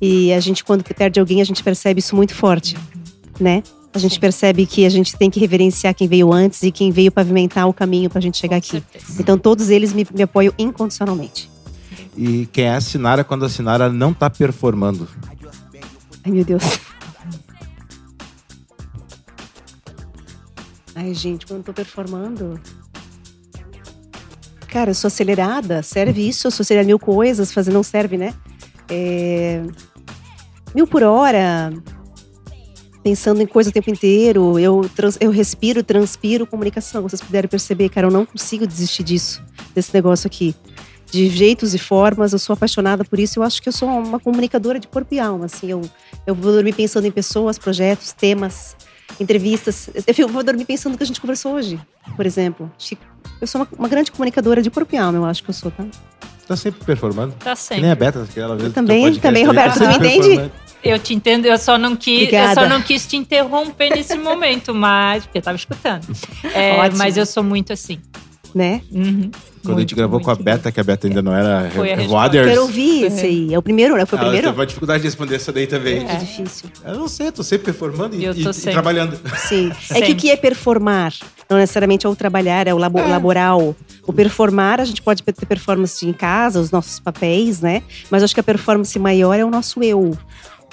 [0.00, 3.02] E a gente, quando perde alguém, a gente percebe isso muito forte, uhum.
[3.40, 3.62] né?
[3.98, 4.20] A gente Sim.
[4.20, 7.72] percebe que a gente tem que reverenciar quem veio antes e quem veio pavimentar o
[7.74, 8.70] caminho para a gente chegar Com aqui.
[8.70, 9.20] Certeza.
[9.20, 11.50] Então, todos eles me, me apoiam incondicionalmente.
[12.16, 15.08] E quem é a Sinara quando a Sinara não está performando?
[16.24, 16.62] Ai, meu Deus.
[20.94, 22.60] Ai, gente, quando eu tô performando.
[24.68, 28.32] Cara, eu sou acelerada, serve isso, eu sou acelerada mil coisas, fazer não serve, né?
[28.88, 29.64] É...
[30.72, 31.72] Mil por hora,
[33.02, 34.58] pensando em coisa o tempo inteiro.
[34.58, 37.02] Eu, trans, eu respiro, transpiro comunicação.
[37.02, 39.42] Vocês puderem perceber, cara, eu não consigo desistir disso,
[39.74, 40.54] desse negócio aqui.
[41.10, 43.38] De jeitos e formas, eu sou apaixonada por isso.
[43.38, 45.46] Eu acho que eu sou uma comunicadora de corpo e alma.
[45.46, 45.80] Assim, eu,
[46.26, 48.76] eu vou dormir pensando em pessoas, projetos, temas,
[49.18, 49.88] entrevistas.
[50.18, 51.80] Eu vou dormir pensando no que a gente conversou hoje,
[52.14, 52.70] por exemplo.
[53.40, 55.70] Eu sou uma, uma grande comunicadora de corpo e alma, eu acho que eu sou,
[55.70, 55.86] tá?
[56.46, 57.34] Tá sempre performando.
[57.38, 57.76] Tá sempre.
[57.76, 60.50] Que nem a Beta, que ela vê também, também, Roberto, tá tu me entende?
[60.82, 64.74] Eu te entendo, eu só não quis, eu só não quis te interromper nesse momento,
[64.74, 66.06] mas porque eu tava escutando.
[66.54, 67.98] É, mas eu sou muito assim.
[68.54, 68.80] Né?
[68.90, 69.30] Uhum.
[69.62, 72.46] Quando muito, a gente gravou com a Beta, que a Beta ainda não era Revoaders.
[72.46, 73.54] Eu quero ouvir esse aí.
[73.54, 74.06] É o primeiro, né?
[74.06, 74.46] Foi o ah, primeiro?
[74.46, 76.06] Eu teve uma dificuldade de responder essa daí também.
[76.06, 76.70] É, é difícil.
[76.84, 78.70] Eu não sei, tô sempre performando e, e, sempre.
[78.70, 79.20] e trabalhando.
[79.36, 79.70] Sim.
[79.90, 81.12] é que o que é performar?
[81.48, 83.06] Não necessariamente é o trabalhar, é o labo, é.
[83.06, 83.76] laboral.
[84.06, 87.82] O performar, a gente pode ter performance em casa, os nossos papéis, né?
[88.10, 90.16] Mas acho que a performance maior é o nosso eu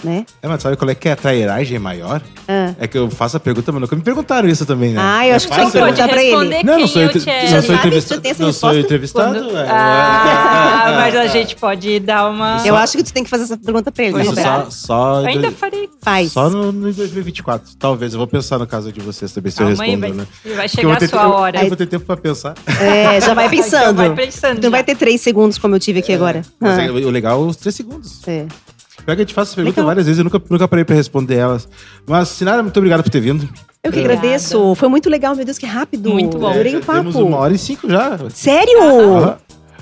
[0.04, 0.26] né?
[0.42, 2.22] É, mas sabe qual é que é a trairagem maior?
[2.48, 2.74] Ah.
[2.80, 5.02] É que eu faço a pergunta, mas nunca me perguntaram isso também, né?
[5.02, 6.64] Ah, eu é acho que você pode perguntar pra ele.
[6.64, 7.20] Não, não sou, eu te...
[7.20, 8.22] não sou, entrevista...
[8.40, 9.40] não sou entrevistado.
[9.40, 9.58] Quando...
[9.58, 9.68] É.
[9.70, 12.62] Ah, mas a gente pode dar uma...
[12.66, 15.28] Eu acho que tu tem que fazer essa pergunta pra ele, né, só, só eu
[15.28, 15.90] ainda farei.
[16.02, 16.32] Faz.
[16.32, 18.14] Só no, no 2024, talvez.
[18.14, 20.28] Eu vou pensar no caso de vocês também, se eu respondo, vai, né?
[20.56, 21.64] Vai chegar a sua hora.
[21.64, 22.54] Eu vou ter tempo pra pensar.
[22.80, 23.86] É, já vai pensando.
[23.86, 24.62] já vai pensando.
[24.62, 26.44] Tu vai ter três segundos, como eu tive aqui agora.
[26.60, 28.22] Mas é, o legal é os três segundos.
[28.28, 28.46] É.
[29.04, 29.88] Pior que a gente faz essa pergunta Legal.
[29.88, 31.68] várias vezes, eu nunca, nunca parei pra responder elas.
[32.08, 33.48] Mas, Sinara, muito obrigado por ter vindo.
[33.84, 34.74] Eu que agradeço.
[34.76, 36.10] Foi muito legal, meu Deus, que rápido.
[36.10, 36.48] Muito bom.
[36.48, 37.00] Adorei o papo.
[37.00, 38.18] Temos uma hora e cinco já.
[38.30, 38.80] Sério?
[39.24, 39.38] Ah,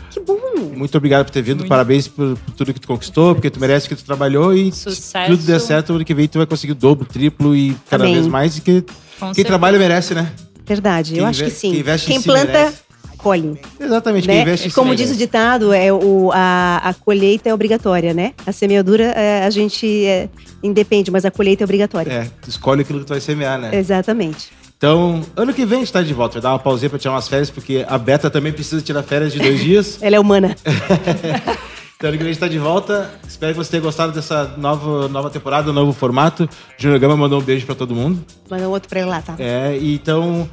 [0.10, 0.38] que bom.
[0.76, 1.60] Muito obrigado por ter vindo.
[1.60, 1.70] Muito.
[1.70, 5.02] Parabéns por, por, tudo que tu conquistou, porque tu merece que tu trabalhou e Sucesso.
[5.02, 8.04] se tudo der certo, ano que vem tu vai conseguir o dobro, triplo e cada
[8.04, 8.16] Amém.
[8.16, 8.58] vez mais.
[8.58, 8.86] E que quem
[9.20, 9.48] certeza.
[9.48, 10.32] trabalha merece, né?
[10.66, 11.72] Verdade, quem eu acho que sim.
[11.72, 12.83] Quem, quem planta, merece
[13.24, 13.58] colhe.
[13.80, 14.34] Exatamente, né?
[14.34, 18.34] quem investe Como diz o ditado, é o, a, a colheita é obrigatória, né?
[18.46, 20.28] A semeadura é, a gente é,
[20.62, 22.12] independe, mas a colheita é obrigatória.
[22.12, 23.74] É, tu escolhe aquilo que tu vai semear, né?
[23.74, 24.52] Exatamente.
[24.78, 26.34] Então, ano que vem a gente tá de volta.
[26.34, 29.32] Vai dar uma pausinha pra tirar umas férias, porque a Beta também precisa tirar férias
[29.32, 29.98] de dois dias.
[30.04, 30.58] Ela é humana.
[31.96, 33.10] então, ano que vem a gente tá de volta.
[33.26, 36.50] Espero que você tenha gostado dessa nova, nova temporada, novo formato.
[36.78, 38.22] Júnior Gama mandou um beijo pra todo mundo.
[38.50, 39.36] Mandou outro pra ele lá, tá?
[39.40, 40.50] É, então...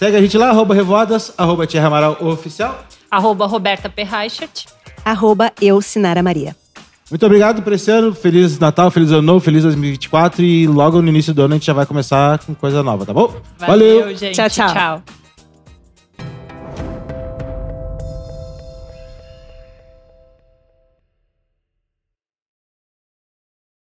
[0.00, 2.86] Segue a gente lá, arroba Revoadas, arroba Tia Amaral Oficial.
[3.10, 4.64] Arroba Roberta Perreichert.
[5.04, 6.56] Arroba eu, Sinara Maria.
[7.10, 8.14] Muito obrigado por esse ano.
[8.14, 10.42] Feliz Natal, feliz ano novo, feliz 2024.
[10.42, 13.12] E logo no início do ano a gente já vai começar com coisa nova, tá
[13.12, 13.30] bom?
[13.58, 14.16] Valeu, Valeu.
[14.16, 14.36] gente.
[14.36, 14.72] Tchau, tchau.
[14.72, 15.02] tchau.